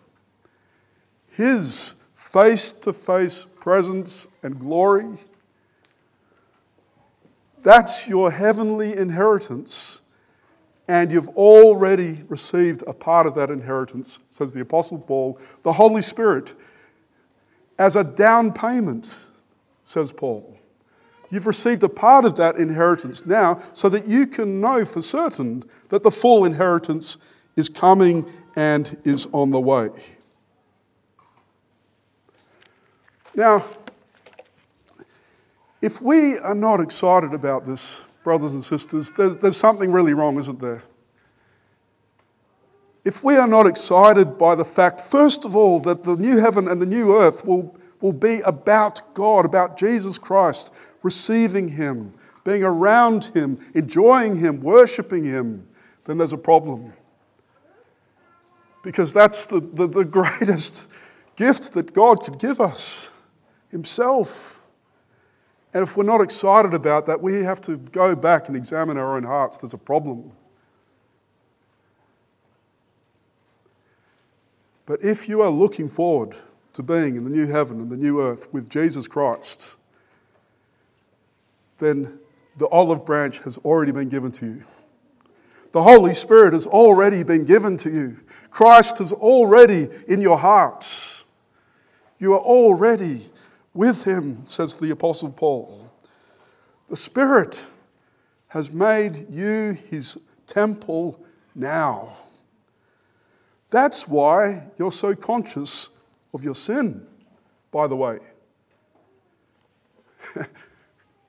His 1.28 1.94
face 2.14 2.72
to 2.72 2.92
face 2.92 3.46
presence 3.64 4.28
and 4.42 4.60
glory. 4.60 5.06
That's 7.62 8.06
your 8.06 8.30
heavenly 8.30 8.92
inheritance. 8.94 10.02
And 10.86 11.10
you've 11.10 11.30
already 11.30 12.18
received 12.28 12.84
a 12.86 12.92
part 12.92 13.26
of 13.26 13.34
that 13.36 13.48
inheritance, 13.48 14.20
says 14.28 14.52
the 14.52 14.60
Apostle 14.60 14.98
Paul, 14.98 15.38
the 15.62 15.72
Holy 15.72 16.02
Spirit, 16.02 16.54
as 17.78 17.96
a 17.96 18.04
down 18.04 18.52
payment, 18.52 19.30
says 19.82 20.12
Paul. 20.12 20.58
You've 21.30 21.46
received 21.46 21.82
a 21.84 21.88
part 21.88 22.26
of 22.26 22.36
that 22.36 22.56
inheritance 22.56 23.24
now 23.24 23.62
so 23.72 23.88
that 23.88 24.06
you 24.06 24.26
can 24.26 24.60
know 24.60 24.84
for 24.84 25.00
certain 25.00 25.64
that 25.88 26.02
the 26.02 26.10
full 26.10 26.44
inheritance 26.44 27.16
is 27.56 27.70
coming 27.70 28.30
and 28.56 28.94
is 29.04 29.26
on 29.32 29.52
the 29.52 29.60
way. 29.60 29.88
Now, 33.34 33.64
if 35.82 36.00
we 36.00 36.38
are 36.38 36.54
not 36.54 36.80
excited 36.80 37.34
about 37.34 37.66
this, 37.66 38.06
brothers 38.22 38.54
and 38.54 38.62
sisters, 38.62 39.12
there's, 39.12 39.36
there's 39.36 39.56
something 39.56 39.92
really 39.92 40.14
wrong, 40.14 40.38
isn't 40.38 40.60
there? 40.60 40.82
If 43.04 43.22
we 43.22 43.36
are 43.36 43.48
not 43.48 43.66
excited 43.66 44.38
by 44.38 44.54
the 44.54 44.64
fact, 44.64 45.00
first 45.00 45.44
of 45.44 45.54
all, 45.54 45.80
that 45.80 46.04
the 46.04 46.16
new 46.16 46.38
heaven 46.38 46.68
and 46.68 46.80
the 46.80 46.86
new 46.86 47.14
earth 47.16 47.44
will, 47.44 47.76
will 48.00 48.14
be 48.14 48.40
about 48.40 49.02
God, 49.12 49.44
about 49.44 49.76
Jesus 49.76 50.16
Christ, 50.16 50.72
receiving 51.02 51.68
Him, 51.68 52.14
being 52.44 52.62
around 52.62 53.26
Him, 53.26 53.58
enjoying 53.74 54.36
Him, 54.36 54.62
worshipping 54.62 55.24
Him, 55.24 55.68
then 56.04 56.16
there's 56.16 56.32
a 56.32 56.38
problem. 56.38 56.94
Because 58.82 59.12
that's 59.12 59.46
the, 59.46 59.60
the, 59.60 59.86
the 59.86 60.04
greatest 60.06 60.88
gift 61.36 61.72
that 61.72 61.92
God 61.92 62.22
could 62.22 62.38
give 62.38 62.60
us 62.60 63.13
Himself. 63.74 64.62
And 65.74 65.82
if 65.82 65.96
we're 65.96 66.04
not 66.04 66.20
excited 66.20 66.74
about 66.74 67.06
that, 67.06 67.20
we 67.20 67.42
have 67.42 67.60
to 67.62 67.76
go 67.76 68.14
back 68.14 68.46
and 68.46 68.56
examine 68.56 68.96
our 68.96 69.16
own 69.16 69.24
hearts. 69.24 69.58
There's 69.58 69.74
a 69.74 69.78
problem. 69.78 70.30
But 74.86 75.02
if 75.02 75.28
you 75.28 75.42
are 75.42 75.50
looking 75.50 75.88
forward 75.88 76.36
to 76.74 76.84
being 76.84 77.16
in 77.16 77.24
the 77.24 77.30
new 77.30 77.48
heaven 77.48 77.80
and 77.80 77.90
the 77.90 77.96
new 77.96 78.20
earth 78.20 78.46
with 78.52 78.70
Jesus 78.70 79.08
Christ, 79.08 79.78
then 81.78 82.20
the 82.58 82.68
olive 82.68 83.04
branch 83.04 83.40
has 83.40 83.58
already 83.58 83.90
been 83.90 84.08
given 84.08 84.30
to 84.30 84.46
you. 84.46 84.62
The 85.72 85.82
Holy 85.82 86.14
Spirit 86.14 86.52
has 86.52 86.68
already 86.68 87.24
been 87.24 87.44
given 87.44 87.76
to 87.78 87.90
you. 87.90 88.20
Christ 88.50 89.00
is 89.00 89.12
already 89.12 89.88
in 90.06 90.20
your 90.20 90.38
hearts. 90.38 91.24
You 92.20 92.34
are 92.34 92.40
already 92.40 93.22
with 93.74 94.04
him, 94.04 94.46
says 94.46 94.76
the 94.76 94.90
Apostle 94.90 95.30
Paul. 95.30 95.90
The 96.88 96.96
Spirit 96.96 97.62
has 98.48 98.70
made 98.70 99.26
you 99.30 99.76
his 99.90 100.16
temple 100.46 101.20
now. 101.54 102.16
That's 103.70 104.06
why 104.06 104.68
you're 104.78 104.92
so 104.92 105.14
conscious 105.16 105.90
of 106.32 106.44
your 106.44 106.54
sin, 106.54 107.04
by 107.72 107.88
the 107.88 107.96
way. 107.96 108.20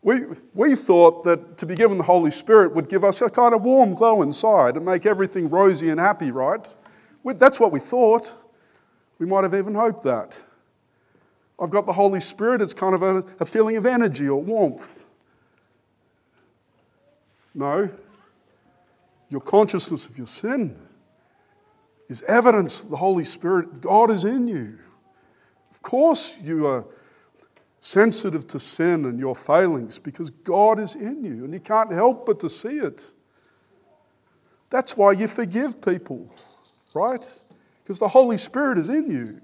we, 0.04 0.20
we 0.54 0.76
thought 0.76 1.24
that 1.24 1.58
to 1.58 1.66
be 1.66 1.74
given 1.74 1.98
the 1.98 2.04
Holy 2.04 2.30
Spirit 2.30 2.76
would 2.76 2.90
give 2.90 3.04
us 3.04 3.22
a 3.22 3.30
kind 3.30 3.56
of 3.56 3.64
warm 3.64 3.96
glow 3.96 4.22
inside 4.22 4.78
and 4.78 4.86
make 4.86 5.08
everything 5.08 5.50
rosy 5.50 5.90
and 5.90 6.00
happy, 6.00 6.30
right? 6.30 6.76
That's 7.24 7.60
what 7.60 7.72
we 7.72 7.80
thought. 7.80 8.32
We 9.18 9.26
might 9.26 9.44
have 9.44 9.56
even 9.56 9.74
hoped 9.74 10.04
that. 10.04 10.44
I've 11.60 11.70
got 11.70 11.86
the 11.86 11.94
Holy 11.94 12.20
Spirit, 12.20 12.62
it's 12.62 12.74
kind 12.74 12.94
of 12.94 13.02
a, 13.02 13.24
a 13.40 13.46
feeling 13.46 13.78
of 13.78 13.86
energy 13.86 14.28
or 14.28 14.42
warmth. 14.42 15.06
No. 17.54 17.90
Your 19.30 19.42
consciousness 19.42 20.08
of 20.08 20.18
your 20.18 20.28
sin 20.28 20.78
is 22.10 22.22
evidence 22.24 22.84
the 22.84 22.98
Holy 22.98 23.24
Spirit, 23.24 23.82
God 23.82 24.12
is 24.12 24.26
in 24.26 24.48
you. 24.48 24.78
Of 25.72 25.82
course, 25.82 26.40
you 26.42 26.68
are 26.68 26.86
sensitive 27.80 28.48
to 28.48 28.60
sin 28.60 29.06
and 29.06 29.20
your 29.20 29.36
failings 29.36 30.00
because 30.00 30.30
God 30.30 30.80
is 30.80 30.96
in 30.96 31.24
you 31.24 31.46
and 31.46 31.54
you 31.54 31.60
can't 31.60 31.92
help 31.92 32.26
but 32.26 32.40
to 32.42 32.50
see 32.50 32.80
it. 32.80 33.16
That's 34.70 34.98
why 34.98 35.14
you 35.14 35.28
forgive 35.28 35.82
people, 35.82 36.28
right? 36.94 37.26
Because 37.84 38.00
the 38.00 38.08
Holy 38.08 38.38
Spirit 38.38 38.78
is 38.78 38.90
in 38.90 39.10
you. 39.10 39.42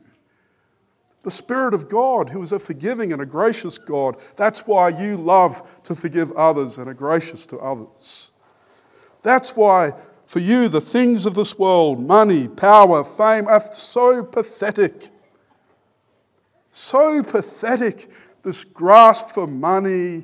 The 1.24 1.32
Spirit 1.32 1.74
of 1.74 1.88
God, 1.88 2.30
who 2.30 2.42
is 2.42 2.52
a 2.52 2.60
forgiving 2.60 3.14
and 3.14 3.22
a 3.22 3.26
gracious 3.26 3.78
God. 3.78 4.18
That's 4.36 4.66
why 4.66 4.90
you 4.90 5.18
love 5.18 5.84
to 5.84 5.94
forgive 5.94 6.32
others 6.32 6.78
and 6.78 6.90
are 6.90 6.96
gracious 6.96 7.46
to 7.48 7.60
others. 7.60 8.32
That's 9.22 9.56
why, 9.56 9.94
for 10.26 10.40
you, 10.40 10.68
the 10.68 10.82
things 10.82 11.28
of 11.28 11.36
this 11.36 11.60
world, 11.60 12.00
money, 12.00 12.48
power, 12.48 13.04
fame, 13.04 13.48
are 13.48 13.62
so 13.72 14.24
pathetic. 14.24 15.10
So 16.72 17.22
pathetic. 17.22 18.08
This 18.42 18.64
grasp 18.64 19.30
for 19.30 19.46
money, 19.46 20.24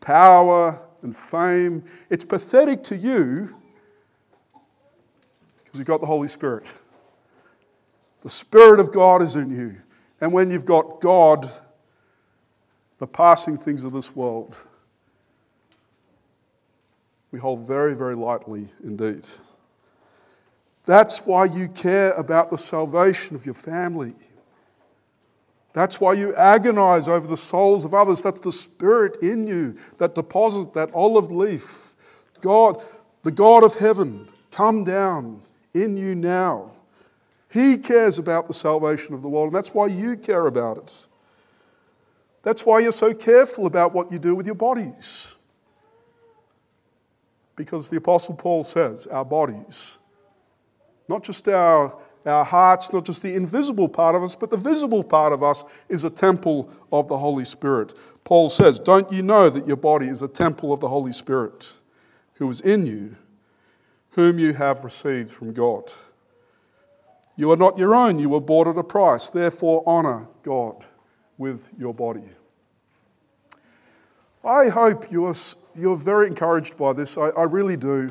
power, 0.00 0.82
and 1.02 1.16
fame. 1.16 1.84
It's 2.10 2.24
pathetic 2.24 2.82
to 2.84 2.96
you 2.96 3.54
because 5.64 5.78
you've 5.78 5.86
got 5.86 6.00
the 6.00 6.06
Holy 6.06 6.28
Spirit. 6.28 6.74
The 8.22 8.30
Spirit 8.30 8.80
of 8.80 8.92
God 8.92 9.22
is 9.22 9.36
in 9.36 9.50
you. 9.56 9.76
And 10.20 10.32
when 10.32 10.50
you've 10.50 10.64
got 10.64 11.00
God, 11.00 11.48
the 12.98 13.06
passing 13.06 13.56
things 13.56 13.84
of 13.84 13.92
this 13.92 14.14
world, 14.14 14.66
we 17.30 17.38
hold 17.38 17.66
very, 17.66 17.94
very 17.94 18.16
lightly 18.16 18.68
indeed. 18.82 19.26
That's 20.84 21.26
why 21.26 21.44
you 21.44 21.68
care 21.68 22.12
about 22.12 22.50
the 22.50 22.58
salvation 22.58 23.36
of 23.36 23.44
your 23.44 23.54
family. 23.54 24.14
That's 25.74 26.00
why 26.00 26.14
you 26.14 26.34
agonize 26.34 27.08
over 27.08 27.26
the 27.26 27.36
souls 27.36 27.84
of 27.84 27.92
others. 27.92 28.22
That's 28.22 28.40
the 28.40 28.50
spirit 28.50 29.18
in 29.22 29.46
you 29.46 29.76
that 29.98 30.14
deposits 30.14 30.72
that 30.74 30.92
olive 30.94 31.30
leaf. 31.30 31.94
God, 32.40 32.82
the 33.22 33.30
God 33.30 33.62
of 33.62 33.74
heaven, 33.76 34.28
come 34.50 34.82
down 34.82 35.42
in 35.74 35.96
you 35.96 36.14
now. 36.14 36.72
He 37.50 37.78
cares 37.78 38.18
about 38.18 38.46
the 38.46 38.54
salvation 38.54 39.14
of 39.14 39.22
the 39.22 39.28
world, 39.28 39.48
and 39.48 39.56
that's 39.56 39.72
why 39.72 39.86
you 39.86 40.16
care 40.16 40.46
about 40.46 40.76
it. 40.78 41.06
That's 42.42 42.64
why 42.64 42.80
you're 42.80 42.92
so 42.92 43.14
careful 43.14 43.66
about 43.66 43.94
what 43.94 44.12
you 44.12 44.18
do 44.18 44.34
with 44.34 44.46
your 44.46 44.54
bodies. 44.54 45.34
Because 47.56 47.88
the 47.88 47.96
Apostle 47.96 48.34
Paul 48.34 48.64
says, 48.64 49.06
our 49.08 49.24
bodies, 49.24 49.98
not 51.08 51.24
just 51.24 51.48
our, 51.48 51.98
our 52.24 52.44
hearts, 52.44 52.92
not 52.92 53.04
just 53.04 53.22
the 53.22 53.34
invisible 53.34 53.88
part 53.88 54.14
of 54.14 54.22
us, 54.22 54.36
but 54.36 54.50
the 54.50 54.56
visible 54.56 55.02
part 55.02 55.32
of 55.32 55.42
us 55.42 55.64
is 55.88 56.04
a 56.04 56.10
temple 56.10 56.70
of 56.92 57.08
the 57.08 57.18
Holy 57.18 57.44
Spirit. 57.44 57.94
Paul 58.24 58.50
says, 58.50 58.78
Don't 58.78 59.10
you 59.10 59.22
know 59.22 59.48
that 59.50 59.66
your 59.66 59.76
body 59.76 60.08
is 60.08 60.22
a 60.22 60.28
temple 60.28 60.72
of 60.72 60.80
the 60.80 60.88
Holy 60.88 61.12
Spirit 61.12 61.72
who 62.34 62.48
is 62.50 62.60
in 62.60 62.86
you, 62.86 63.16
whom 64.10 64.38
you 64.38 64.52
have 64.52 64.84
received 64.84 65.30
from 65.30 65.52
God? 65.52 65.90
You 67.38 67.52
are 67.52 67.56
not 67.56 67.78
your 67.78 67.94
own, 67.94 68.18
you 68.18 68.28
were 68.28 68.40
bought 68.40 68.66
at 68.66 68.76
a 68.76 68.82
price. 68.82 69.30
Therefore, 69.30 69.84
honor 69.86 70.26
God 70.42 70.84
with 71.38 71.70
your 71.78 71.94
body. 71.94 72.24
I 74.44 74.66
hope 74.66 75.12
you 75.12 75.24
are, 75.26 75.34
you're 75.76 75.96
very 75.96 76.26
encouraged 76.26 76.76
by 76.76 76.94
this. 76.94 77.16
I, 77.16 77.28
I 77.28 77.44
really 77.44 77.76
do. 77.76 78.10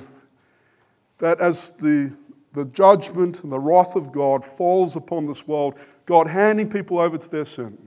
That 1.17 1.41
as 1.41 1.73
the, 1.73 2.17
the 2.53 2.63
judgment 2.65 3.43
and 3.43 3.51
the 3.51 3.59
wrath 3.59 3.97
of 3.97 4.13
God 4.13 4.45
falls 4.45 4.95
upon 4.95 5.25
this 5.25 5.45
world, 5.45 5.77
God 6.05 6.27
handing 6.27 6.69
people 6.69 6.97
over 6.97 7.17
to 7.17 7.29
their 7.29 7.43
sin, 7.43 7.77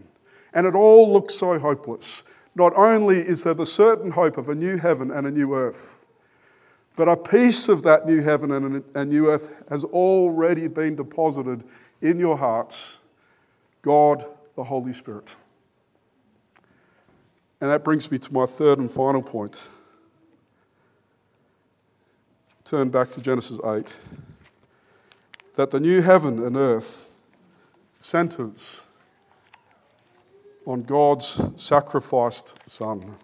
and 0.52 0.66
it 0.66 0.74
all 0.74 1.10
looks 1.10 1.34
so 1.34 1.58
hopeless. 1.58 2.24
Not 2.54 2.74
only 2.76 3.16
is 3.16 3.44
there 3.44 3.54
the 3.54 3.64
certain 3.64 4.10
hope 4.10 4.36
of 4.36 4.50
a 4.50 4.54
new 4.54 4.76
heaven 4.76 5.10
and 5.10 5.26
a 5.26 5.30
new 5.30 5.54
earth, 5.54 5.99
but 7.00 7.08
a 7.08 7.16
piece 7.16 7.70
of 7.70 7.80
that 7.84 8.04
new 8.04 8.20
heaven 8.20 8.52
and 8.52 8.84
a 8.94 9.06
new 9.06 9.30
earth 9.30 9.54
has 9.70 9.84
already 9.84 10.68
been 10.68 10.94
deposited 10.94 11.64
in 12.02 12.18
your 12.18 12.36
hearts 12.36 12.98
God, 13.80 14.22
the 14.54 14.64
Holy 14.64 14.92
Spirit. 14.92 15.34
And 17.58 17.70
that 17.70 17.84
brings 17.84 18.12
me 18.12 18.18
to 18.18 18.34
my 18.34 18.44
third 18.44 18.80
and 18.80 18.90
final 18.90 19.22
point. 19.22 19.66
Turn 22.64 22.90
back 22.90 23.10
to 23.12 23.22
Genesis 23.22 23.58
8. 23.64 23.98
That 25.54 25.70
the 25.70 25.80
new 25.80 26.02
heaven 26.02 26.44
and 26.44 26.54
earth 26.54 27.08
centers 27.98 28.84
on 30.66 30.82
God's 30.82 31.40
sacrificed 31.56 32.58
Son. 32.66 33.16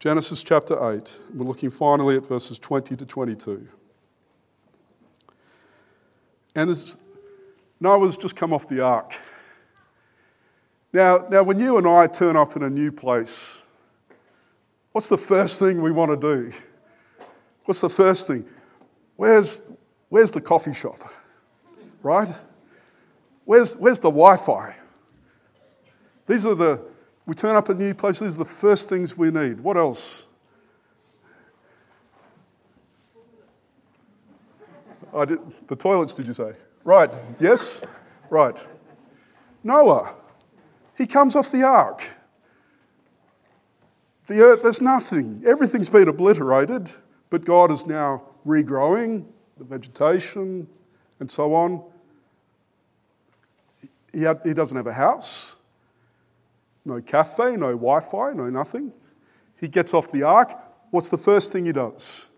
Genesis 0.00 0.42
chapter 0.42 0.74
8. 0.92 1.20
We're 1.34 1.46
looking 1.46 1.70
finally 1.70 2.16
at 2.16 2.26
verses 2.26 2.58
20 2.58 2.96
to 2.96 3.06
22. 3.06 3.68
And 6.56 6.68
this, 6.68 6.96
Noah's 7.78 8.16
just 8.16 8.34
come 8.34 8.52
off 8.52 8.68
the 8.68 8.80
ark. 8.80 9.14
Now, 10.92 11.26
now, 11.30 11.44
when 11.44 11.60
you 11.60 11.78
and 11.78 11.86
I 11.86 12.08
turn 12.08 12.34
up 12.36 12.56
in 12.56 12.64
a 12.64 12.70
new 12.70 12.90
place, 12.90 13.60
What's 14.92 15.08
the 15.08 15.18
first 15.18 15.58
thing 15.58 15.82
we 15.82 15.92
want 15.92 16.10
to 16.10 16.16
do? 16.16 16.52
What's 17.64 17.80
the 17.80 17.90
first 17.90 18.26
thing? 18.26 18.44
Where's, 19.16 19.72
where's 20.08 20.30
the 20.30 20.40
coffee 20.40 20.74
shop? 20.74 20.98
Right? 22.02 22.28
Where's, 23.44 23.76
where's 23.76 24.00
the 24.00 24.10
Wi 24.10 24.36
Fi? 24.36 24.74
These 26.26 26.46
are 26.46 26.54
the, 26.54 26.82
we 27.30 27.34
turn 27.34 27.54
up 27.54 27.68
a 27.68 27.74
new 27.74 27.94
place, 27.94 28.18
these 28.18 28.34
are 28.34 28.40
the 28.40 28.44
first 28.44 28.88
things 28.88 29.16
we 29.16 29.30
need. 29.30 29.60
What 29.60 29.76
else? 29.76 30.26
I 35.14 35.26
did, 35.26 35.38
the 35.68 35.76
toilets, 35.76 36.14
did 36.14 36.26
you 36.26 36.32
say? 36.32 36.54
Right, 36.82 37.14
yes? 37.38 37.84
Right. 38.30 38.58
Noah, 39.62 40.12
he 40.98 41.06
comes 41.06 41.36
off 41.36 41.52
the 41.52 41.62
ark. 41.62 42.04
The 44.26 44.40
earth, 44.40 44.64
there's 44.64 44.82
nothing. 44.82 45.44
Everything's 45.46 45.88
been 45.88 46.08
obliterated, 46.08 46.90
but 47.30 47.44
God 47.44 47.70
is 47.70 47.86
now 47.86 48.24
regrowing 48.44 49.24
the 49.56 49.64
vegetation 49.64 50.66
and 51.20 51.30
so 51.30 51.54
on. 51.54 51.80
He, 54.12 54.22
had, 54.22 54.40
he 54.42 54.52
doesn't 54.52 54.76
have 54.76 54.88
a 54.88 54.92
house, 54.92 55.54
no 56.84 57.00
cafe, 57.00 57.56
no 57.56 57.72
Wi 57.72 58.00
Fi, 58.00 58.32
no 58.32 58.48
nothing. 58.50 58.92
He 59.58 59.68
gets 59.68 59.92
off 59.94 60.10
the 60.10 60.22
ark. 60.22 60.52
What's 60.90 61.08
the 61.08 61.18
first 61.18 61.52
thing 61.52 61.66
he 61.66 61.72
does? 61.72 62.28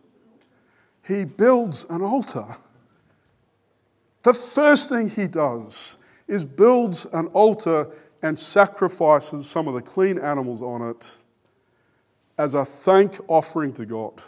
He 1.06 1.24
builds 1.24 1.86
an 1.88 2.02
altar. 2.02 2.46
The 4.22 4.34
first 4.34 4.88
thing 4.88 5.10
he 5.10 5.26
does 5.26 5.98
is 6.28 6.44
builds 6.44 7.06
an 7.06 7.26
altar 7.28 7.90
and 8.22 8.38
sacrifices 8.38 9.48
some 9.48 9.66
of 9.66 9.74
the 9.74 9.82
clean 9.82 10.18
animals 10.18 10.62
on 10.62 10.90
it 10.90 11.22
as 12.38 12.54
a 12.54 12.64
thank 12.64 13.18
offering 13.28 13.72
to 13.74 13.84
God. 13.84 14.22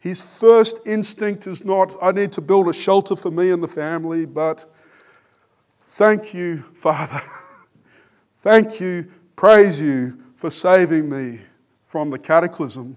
His 0.00 0.20
first 0.20 0.86
instinct 0.86 1.46
is 1.46 1.64
not, 1.64 1.96
I 2.00 2.12
need 2.12 2.32
to 2.32 2.40
build 2.40 2.68
a 2.68 2.72
shelter 2.72 3.16
for 3.16 3.30
me 3.30 3.50
and 3.50 3.62
the 3.62 3.68
family, 3.68 4.26
but 4.26 4.66
thank 5.80 6.34
you, 6.34 6.58
Father. 6.58 7.20
thank 8.38 8.80
you, 8.80 9.08
praise 9.36 9.80
you 9.80 10.18
for 10.36 10.50
saving 10.50 11.08
me 11.08 11.40
from 11.84 12.10
the 12.10 12.18
cataclysm. 12.18 12.96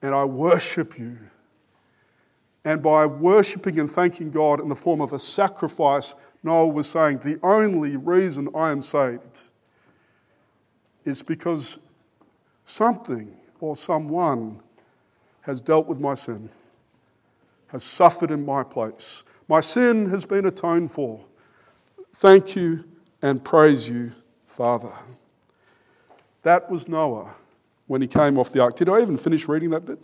And 0.00 0.14
I 0.14 0.24
worship 0.24 0.98
you. 0.98 1.18
And 2.64 2.82
by 2.82 3.06
worshiping 3.06 3.80
and 3.80 3.90
thanking 3.90 4.30
God 4.30 4.60
in 4.60 4.68
the 4.68 4.76
form 4.76 5.00
of 5.00 5.12
a 5.12 5.18
sacrifice, 5.18 6.14
Noah 6.42 6.68
was 6.68 6.88
saying, 6.88 7.18
The 7.18 7.38
only 7.42 7.96
reason 7.96 8.48
I 8.54 8.70
am 8.70 8.82
saved 8.82 9.40
is 11.04 11.22
because 11.22 11.78
something 12.64 13.36
or 13.60 13.76
someone 13.76 14.60
has 15.42 15.60
dealt 15.60 15.88
with 15.88 16.00
my 16.00 16.14
sin, 16.14 16.48
has 17.68 17.82
suffered 17.82 18.30
in 18.30 18.46
my 18.46 18.62
place. 18.62 19.24
My 19.48 19.60
sin 19.60 20.08
has 20.10 20.24
been 20.24 20.46
atoned 20.46 20.92
for. 20.92 21.20
Thank 22.14 22.54
you 22.54 22.84
and 23.22 23.42
praise 23.44 23.88
you, 23.88 24.12
Father. 24.46 24.92
That 26.42 26.68
was 26.70 26.88
Noah 26.88 27.32
when 27.86 28.02
he 28.02 28.08
came 28.08 28.36
off 28.36 28.52
the 28.52 28.60
ark. 28.60 28.76
Did 28.76 28.88
I 28.88 29.00
even 29.00 29.16
finish 29.16 29.46
reading 29.46 29.70
that 29.70 29.86
bit? 29.86 30.00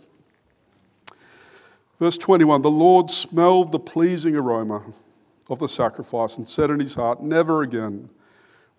Verse 1.99 2.17
21 2.17 2.61
The 2.61 2.71
Lord 2.71 3.11
smelled 3.11 3.71
the 3.71 3.79
pleasing 3.79 4.35
aroma 4.35 4.83
of 5.49 5.59
the 5.59 5.67
sacrifice 5.67 6.37
and 6.37 6.47
said 6.47 6.69
in 6.69 6.79
his 6.79 6.95
heart, 6.95 7.21
Never 7.21 7.61
again 7.61 8.09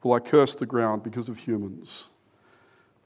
will 0.02 0.14
I 0.14 0.20
curse 0.20 0.54
the 0.54 0.66
ground 0.66 1.02
because 1.02 1.28
of 1.28 1.40
humans, 1.40 2.08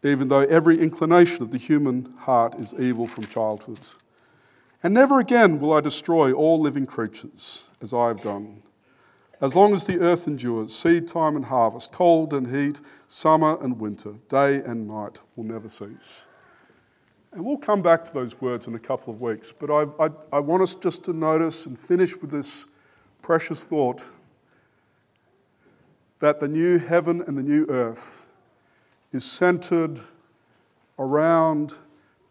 even 0.05 0.29
though 0.29 0.43
every 0.43 0.79
inclination 0.79 1.43
of 1.43 1.51
the 1.51 1.59
human 1.59 2.15
heart 2.19 2.55
is 2.55 2.75
evil 2.75 3.09
from 3.09 3.25
childhood. 3.25 3.81
And 4.83 4.95
never 4.95 5.19
again 5.19 5.59
will 5.59 5.73
I 5.73 5.81
destroy 5.81 6.33
all 6.33 6.61
living 6.61 6.87
creatures 6.87 7.71
as 7.81 7.93
I 7.93 8.09
have 8.09 8.21
done. 8.21 8.63
As 9.41 9.57
long 9.57 9.75
as 9.75 9.85
the 9.85 9.99
earth 10.01 10.27
endures, 10.27 10.75
seed 10.75 11.09
time 11.09 11.37
and 11.37 11.45
harvest, 11.45 11.93
cold 11.93 12.33
and 12.33 12.55
heat, 12.55 12.81
summer 13.07 13.59
and 13.63 13.79
winter, 13.81 14.15
day 14.29 14.57
and 14.57 14.87
night 14.89 15.21
will 15.37 15.45
never 15.45 15.69
cease. 15.69 16.27
And 17.33 17.45
we'll 17.45 17.59
come 17.59 17.83
back 17.83 18.05
to 18.05 18.15
those 18.15 18.41
words 18.41 18.69
in 18.69 18.75
a 18.77 18.79
couple 18.79 19.13
of 19.13 19.21
weeks, 19.21 19.51
but 19.51 19.71
I, 19.71 20.05
I, 20.05 20.11
I 20.35 20.39
want 20.39 20.63
us 20.63 20.77
just 20.77 21.05
to 21.05 21.13
notice 21.13 21.67
and 21.67 21.77
finish 21.77 22.17
with 22.17 22.31
this 22.31 22.69
precious 23.23 23.65
thought 23.65 24.09
that 26.21 26.39
the 26.39 26.47
new 26.47 26.79
heaven 26.79 27.23
and 27.27 27.37
the 27.37 27.43
new 27.43 27.67
earth 27.69 28.29
is 29.13 29.25
centered 29.25 30.01
around 30.99 31.75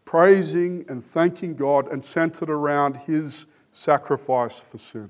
praising 0.06 0.86
and 0.88 1.04
thanking 1.04 1.56
God 1.56 1.92
and 1.92 2.04
centered 2.04 2.50
around 2.50 2.96
His 2.96 3.48
sacrifice 3.72 4.62
for 4.62 4.78
sin, 4.78 5.10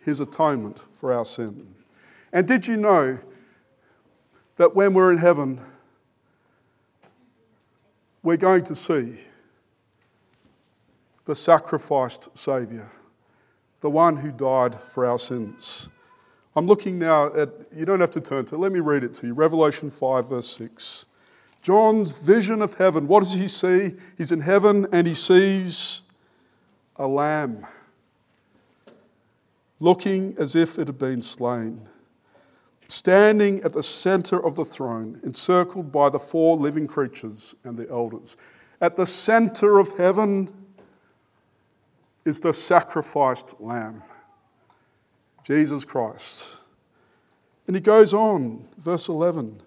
His 0.00 0.20
atonement 0.20 0.86
for 0.92 1.12
our 1.12 1.24
sin. 1.24 1.74
And 2.32 2.46
did 2.46 2.66
you 2.66 2.76
know 2.76 3.18
that 4.56 4.74
when 4.74 4.94
we're 4.94 5.12
in 5.12 5.18
heaven, 5.18 5.60
we're 8.22 8.36
going 8.36 8.64
to 8.64 8.74
see 8.74 9.16
the 11.24 11.34
sacrificed 11.34 12.36
Saviour? 12.36 12.88
the 13.80 13.90
one 13.90 14.16
who 14.16 14.30
died 14.30 14.74
for 14.74 15.06
our 15.06 15.18
sins. 15.18 15.88
I'm 16.54 16.66
looking 16.66 16.98
now 16.98 17.32
at, 17.34 17.48
you 17.74 17.84
don't 17.84 18.00
have 18.00 18.10
to 18.12 18.20
turn 18.20 18.44
to 18.46 18.54
it, 18.54 18.58
let 18.58 18.72
me 18.72 18.80
read 18.80 19.04
it 19.04 19.14
to 19.14 19.28
you. 19.28 19.34
Revelation 19.34 19.90
5, 19.90 20.28
verse 20.28 20.48
6. 20.56 21.06
John's 21.62 22.10
vision 22.10 22.62
of 22.62 22.74
heaven. 22.74 23.06
What 23.06 23.20
does 23.20 23.34
he 23.34 23.46
see? 23.46 23.92
He's 24.16 24.32
in 24.32 24.40
heaven 24.40 24.86
and 24.92 25.06
he 25.06 25.14
sees 25.14 26.02
a 26.96 27.06
lamb 27.06 27.66
looking 29.80 30.36
as 30.38 30.54
if 30.54 30.78
it 30.78 30.86
had 30.86 30.98
been 30.98 31.22
slain, 31.22 31.88
standing 32.86 33.60
at 33.62 33.72
the 33.72 33.82
center 33.82 34.44
of 34.44 34.54
the 34.54 34.64
throne, 34.64 35.20
encircled 35.24 35.90
by 35.90 36.08
the 36.08 36.18
four 36.18 36.56
living 36.56 36.86
creatures 36.86 37.54
and 37.64 37.76
the 37.76 37.90
elders. 37.90 38.36
At 38.80 38.96
the 38.96 39.06
center 39.06 39.78
of 39.78 39.96
heaven, 39.98 40.52
is 42.24 42.40
the 42.40 42.52
sacrificed 42.52 43.60
lamb, 43.60 44.02
Jesus 45.44 45.84
Christ. 45.84 46.58
And 47.66 47.76
he 47.76 47.80
goes 47.80 48.12
on, 48.12 48.68
verse 48.78 49.08
11. 49.08 49.62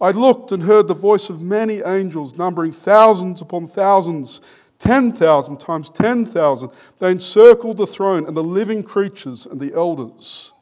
I 0.00 0.10
looked 0.10 0.52
and 0.52 0.64
heard 0.64 0.88
the 0.88 0.94
voice 0.94 1.30
of 1.30 1.40
many 1.40 1.80
angels, 1.82 2.36
numbering 2.36 2.72
thousands 2.72 3.40
upon 3.40 3.66
thousands, 3.66 4.40
10,000 4.84 5.58
times 5.58 5.88
10,000. 5.88 6.70
They 6.98 7.10
encircled 7.10 7.78
the 7.78 7.86
throne 7.86 8.26
and 8.26 8.36
the 8.36 8.44
living 8.44 8.82
creatures 8.82 9.46
and 9.46 9.58
the 9.58 9.72
elders. 9.74 10.52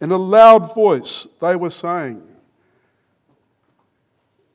In 0.00 0.10
a 0.10 0.16
loud 0.16 0.74
voice, 0.74 1.28
they 1.40 1.54
were 1.54 1.70
saying, 1.70 2.22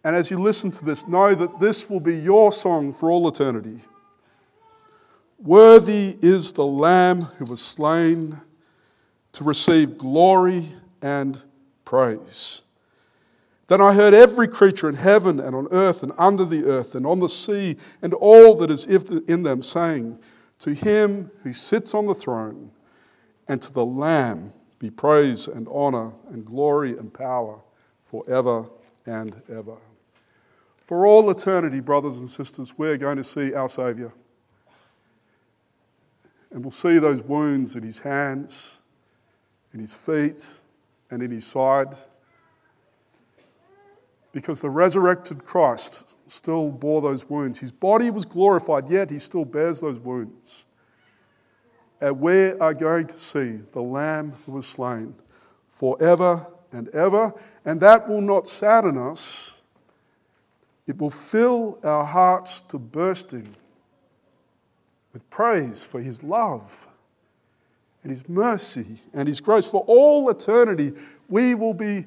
and 0.04 0.14
as 0.14 0.30
you 0.30 0.38
listen 0.38 0.72
to 0.72 0.84
this, 0.84 1.08
know 1.08 1.34
that 1.34 1.62
this 1.62 1.90
will 1.90 2.02
be 2.02 2.16
your 2.16 2.52
song 2.52 2.94
for 2.94 3.10
all 3.10 3.26
eternity. 3.30 3.80
Worthy 5.40 6.18
is 6.22 6.52
the 6.52 6.66
Lamb 6.66 7.22
who 7.22 7.46
was 7.46 7.62
slain 7.62 8.38
to 9.32 9.44
receive 9.46 9.98
glory 9.98 10.74
and 11.02 11.42
praise. 11.86 12.62
Then 13.68 13.82
I 13.82 13.94
heard 13.94 14.14
every 14.14 14.48
creature 14.48 14.88
in 14.88 14.96
heaven 14.96 15.40
and 15.40 15.56
on 15.56 15.68
earth 15.72 16.04
and 16.04 16.12
under 16.18 16.46
the 16.46 16.66
earth 16.66 16.94
and 16.94 17.06
on 17.06 17.20
the 17.20 17.30
sea 17.30 17.78
and 18.02 18.14
all 18.14 18.56
that 18.58 18.70
is 18.70 18.86
in 18.86 19.44
them 19.44 19.64
saying, 19.64 20.20
To 20.60 20.74
him 20.74 21.32
who 21.42 21.52
sits 21.52 21.96
on 21.96 22.06
the 22.06 22.14
throne 22.14 22.72
and 23.48 23.62
to 23.62 23.74
the 23.74 23.86
Lamb 23.86 24.54
be 24.78 24.90
praise 24.92 25.48
and 25.48 25.68
honor 25.72 26.12
and 26.30 26.46
glory 26.46 26.92
and 26.98 27.12
power 27.12 27.60
forever 28.04 28.70
and 29.06 29.42
ever. 29.50 29.78
For 30.78 31.08
all 31.08 31.30
eternity, 31.32 31.80
brothers 31.80 32.20
and 32.20 32.30
sisters, 32.30 32.78
we're 32.78 32.98
going 32.98 33.18
to 33.18 33.24
see 33.24 33.56
our 33.56 33.68
Saviour. 33.68 34.14
And 36.52 36.64
we'll 36.64 36.72
see 36.72 37.00
those 37.00 37.24
wounds 37.24 37.76
in 37.76 37.82
his 37.82 38.00
hands, 38.00 38.84
in 39.74 39.80
his 39.80 39.94
feet, 39.94 40.48
and 41.10 41.24
in 41.24 41.32
his 41.32 41.46
side. 41.46 41.96
Because 44.36 44.60
the 44.60 44.70
resurrected 44.70 45.46
Christ 45.46 46.18
still 46.28 46.70
bore 46.70 47.02
those 47.02 47.30
wounds. 47.30 47.58
His 47.58 47.72
body 47.72 48.12
was 48.12 48.26
glorified, 48.26 48.90
yet 48.90 49.10
he 49.10 49.18
still 49.18 49.46
bears 49.46 49.80
those 49.80 49.98
wounds. 49.98 50.68
And 52.02 52.20
we 52.20 52.52
are 52.52 52.74
going 52.74 53.08
to 53.08 53.18
see 53.18 53.62
the 53.72 53.82
Lamb 53.82 54.34
who 54.46 54.52
was 54.52 54.68
slain 54.68 55.16
forever 55.70 56.46
and 56.74 56.90
ever. 56.90 57.34
And 57.64 57.80
that 57.80 58.10
will 58.10 58.20
not 58.20 58.50
sadden 58.50 58.98
us, 58.98 59.64
it 60.86 60.98
will 60.98 61.10
fill 61.10 61.80
our 61.82 62.04
hearts 62.04 62.60
to 62.60 62.78
bursting 62.78 63.56
with 65.14 65.30
praise 65.30 65.86
for 65.86 66.02
his 66.02 66.24
love 66.24 66.90
and 68.04 68.10
his 68.10 68.28
mercy 68.28 68.98
and 69.14 69.30
his 69.30 69.40
grace. 69.40 69.66
For 69.66 69.86
all 69.88 70.30
eternity, 70.30 70.92
we 71.30 71.56
will 71.56 71.74
be 71.74 72.04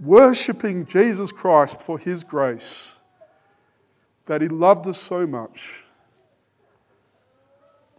worshipping 0.00 0.86
Jesus 0.86 1.32
Christ 1.32 1.82
for 1.82 1.98
his 1.98 2.24
grace, 2.24 3.00
that 4.26 4.40
he 4.40 4.48
loved 4.48 4.86
us 4.88 4.98
so 4.98 5.26
much 5.26 5.84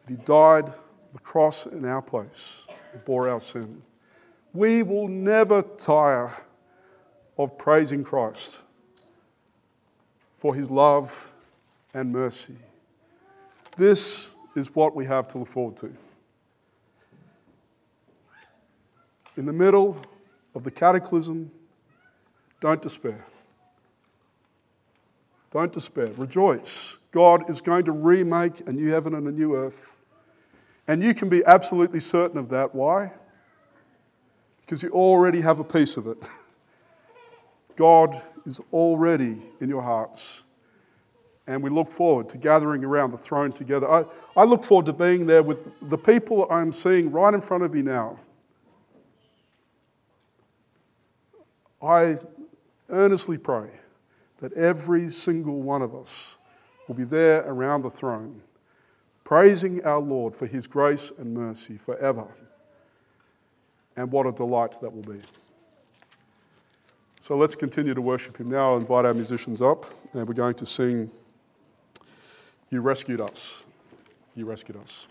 that 0.05 0.11
he 0.11 0.17
died 0.23 0.69
the 1.13 1.19
cross 1.19 1.65
in 1.65 1.85
our 1.85 2.01
place, 2.01 2.67
and 2.93 3.03
bore 3.05 3.29
our 3.29 3.39
sin. 3.39 3.81
We 4.53 4.83
will 4.83 5.07
never 5.07 5.61
tire 5.61 6.29
of 7.37 7.57
praising 7.57 8.03
Christ 8.03 8.63
for 10.35 10.53
his 10.53 10.69
love 10.69 11.33
and 11.93 12.11
mercy. 12.11 12.55
This 13.77 14.35
is 14.55 14.73
what 14.75 14.95
we 14.95 15.05
have 15.05 15.27
to 15.29 15.37
look 15.39 15.47
forward 15.47 15.77
to. 15.77 15.93
In 19.37 19.45
the 19.45 19.53
middle 19.53 19.97
of 20.53 20.63
the 20.63 20.71
cataclysm, 20.71 21.51
don't 22.59 22.81
despair. 22.81 23.25
Don't 25.51 25.71
despair. 25.71 26.07
Rejoice. 26.17 26.97
God 27.11 27.49
is 27.49 27.61
going 27.61 27.85
to 27.85 27.91
remake 27.91 28.67
a 28.67 28.73
new 28.73 28.89
heaven 28.89 29.15
and 29.15 29.27
a 29.27 29.31
new 29.31 29.55
earth. 29.55 30.01
And 30.87 31.01
you 31.01 31.13
can 31.13 31.29
be 31.29 31.43
absolutely 31.45 31.99
certain 31.99 32.37
of 32.37 32.49
that. 32.49 32.75
Why? 32.75 33.11
Because 34.61 34.83
you 34.83 34.89
already 34.89 35.41
have 35.41 35.59
a 35.59 35.63
piece 35.63 35.97
of 35.97 36.07
it. 36.07 36.17
God 37.75 38.15
is 38.45 38.59
already 38.71 39.37
in 39.61 39.69
your 39.69 39.81
hearts. 39.81 40.43
And 41.47 41.61
we 41.61 41.69
look 41.69 41.91
forward 41.91 42.29
to 42.29 42.37
gathering 42.37 42.83
around 42.83 43.11
the 43.11 43.17
throne 43.17 43.51
together. 43.51 43.89
I, 43.89 44.05
I 44.35 44.43
look 44.45 44.63
forward 44.63 44.87
to 44.87 44.93
being 44.93 45.25
there 45.25 45.43
with 45.43 45.89
the 45.89 45.97
people 45.97 46.47
I'm 46.51 46.71
seeing 46.71 47.11
right 47.11 47.33
in 47.33 47.41
front 47.41 47.63
of 47.63 47.73
me 47.73 47.81
now. 47.81 48.17
I 51.81 52.17
earnestly 52.89 53.37
pray 53.37 53.69
that 54.39 54.53
every 54.53 55.07
single 55.09 55.61
one 55.61 55.81
of 55.81 55.95
us 55.95 56.37
will 56.87 56.95
be 56.95 57.03
there 57.03 57.43
around 57.47 57.81
the 57.81 57.89
throne, 57.89 58.41
praising 59.23 59.83
our 59.85 59.99
Lord 59.99 60.35
for 60.35 60.45
his 60.45 60.67
grace 60.67 61.11
and 61.17 61.33
mercy 61.33 61.77
forever. 61.77 62.27
And 63.95 64.11
what 64.11 64.25
a 64.27 64.31
delight 64.31 64.75
that 64.81 64.93
will 64.93 65.01
be. 65.01 65.21
So 67.19 67.35
let's 67.35 67.55
continue 67.55 67.93
to 67.93 68.01
worship 68.01 68.37
him 68.37 68.49
now. 68.49 68.73
I'll 68.73 68.77
invite 68.77 69.05
our 69.05 69.13
musicians 69.13 69.61
up, 69.61 69.85
and 70.13 70.27
we're 70.27 70.33
going 70.33 70.53
to 70.55 70.65
sing, 70.65 71.09
You 72.69 72.81
Rescued 72.81 73.21
Us. 73.21 73.65
You 74.35 74.45
Rescued 74.45 74.77
Us. 74.77 75.07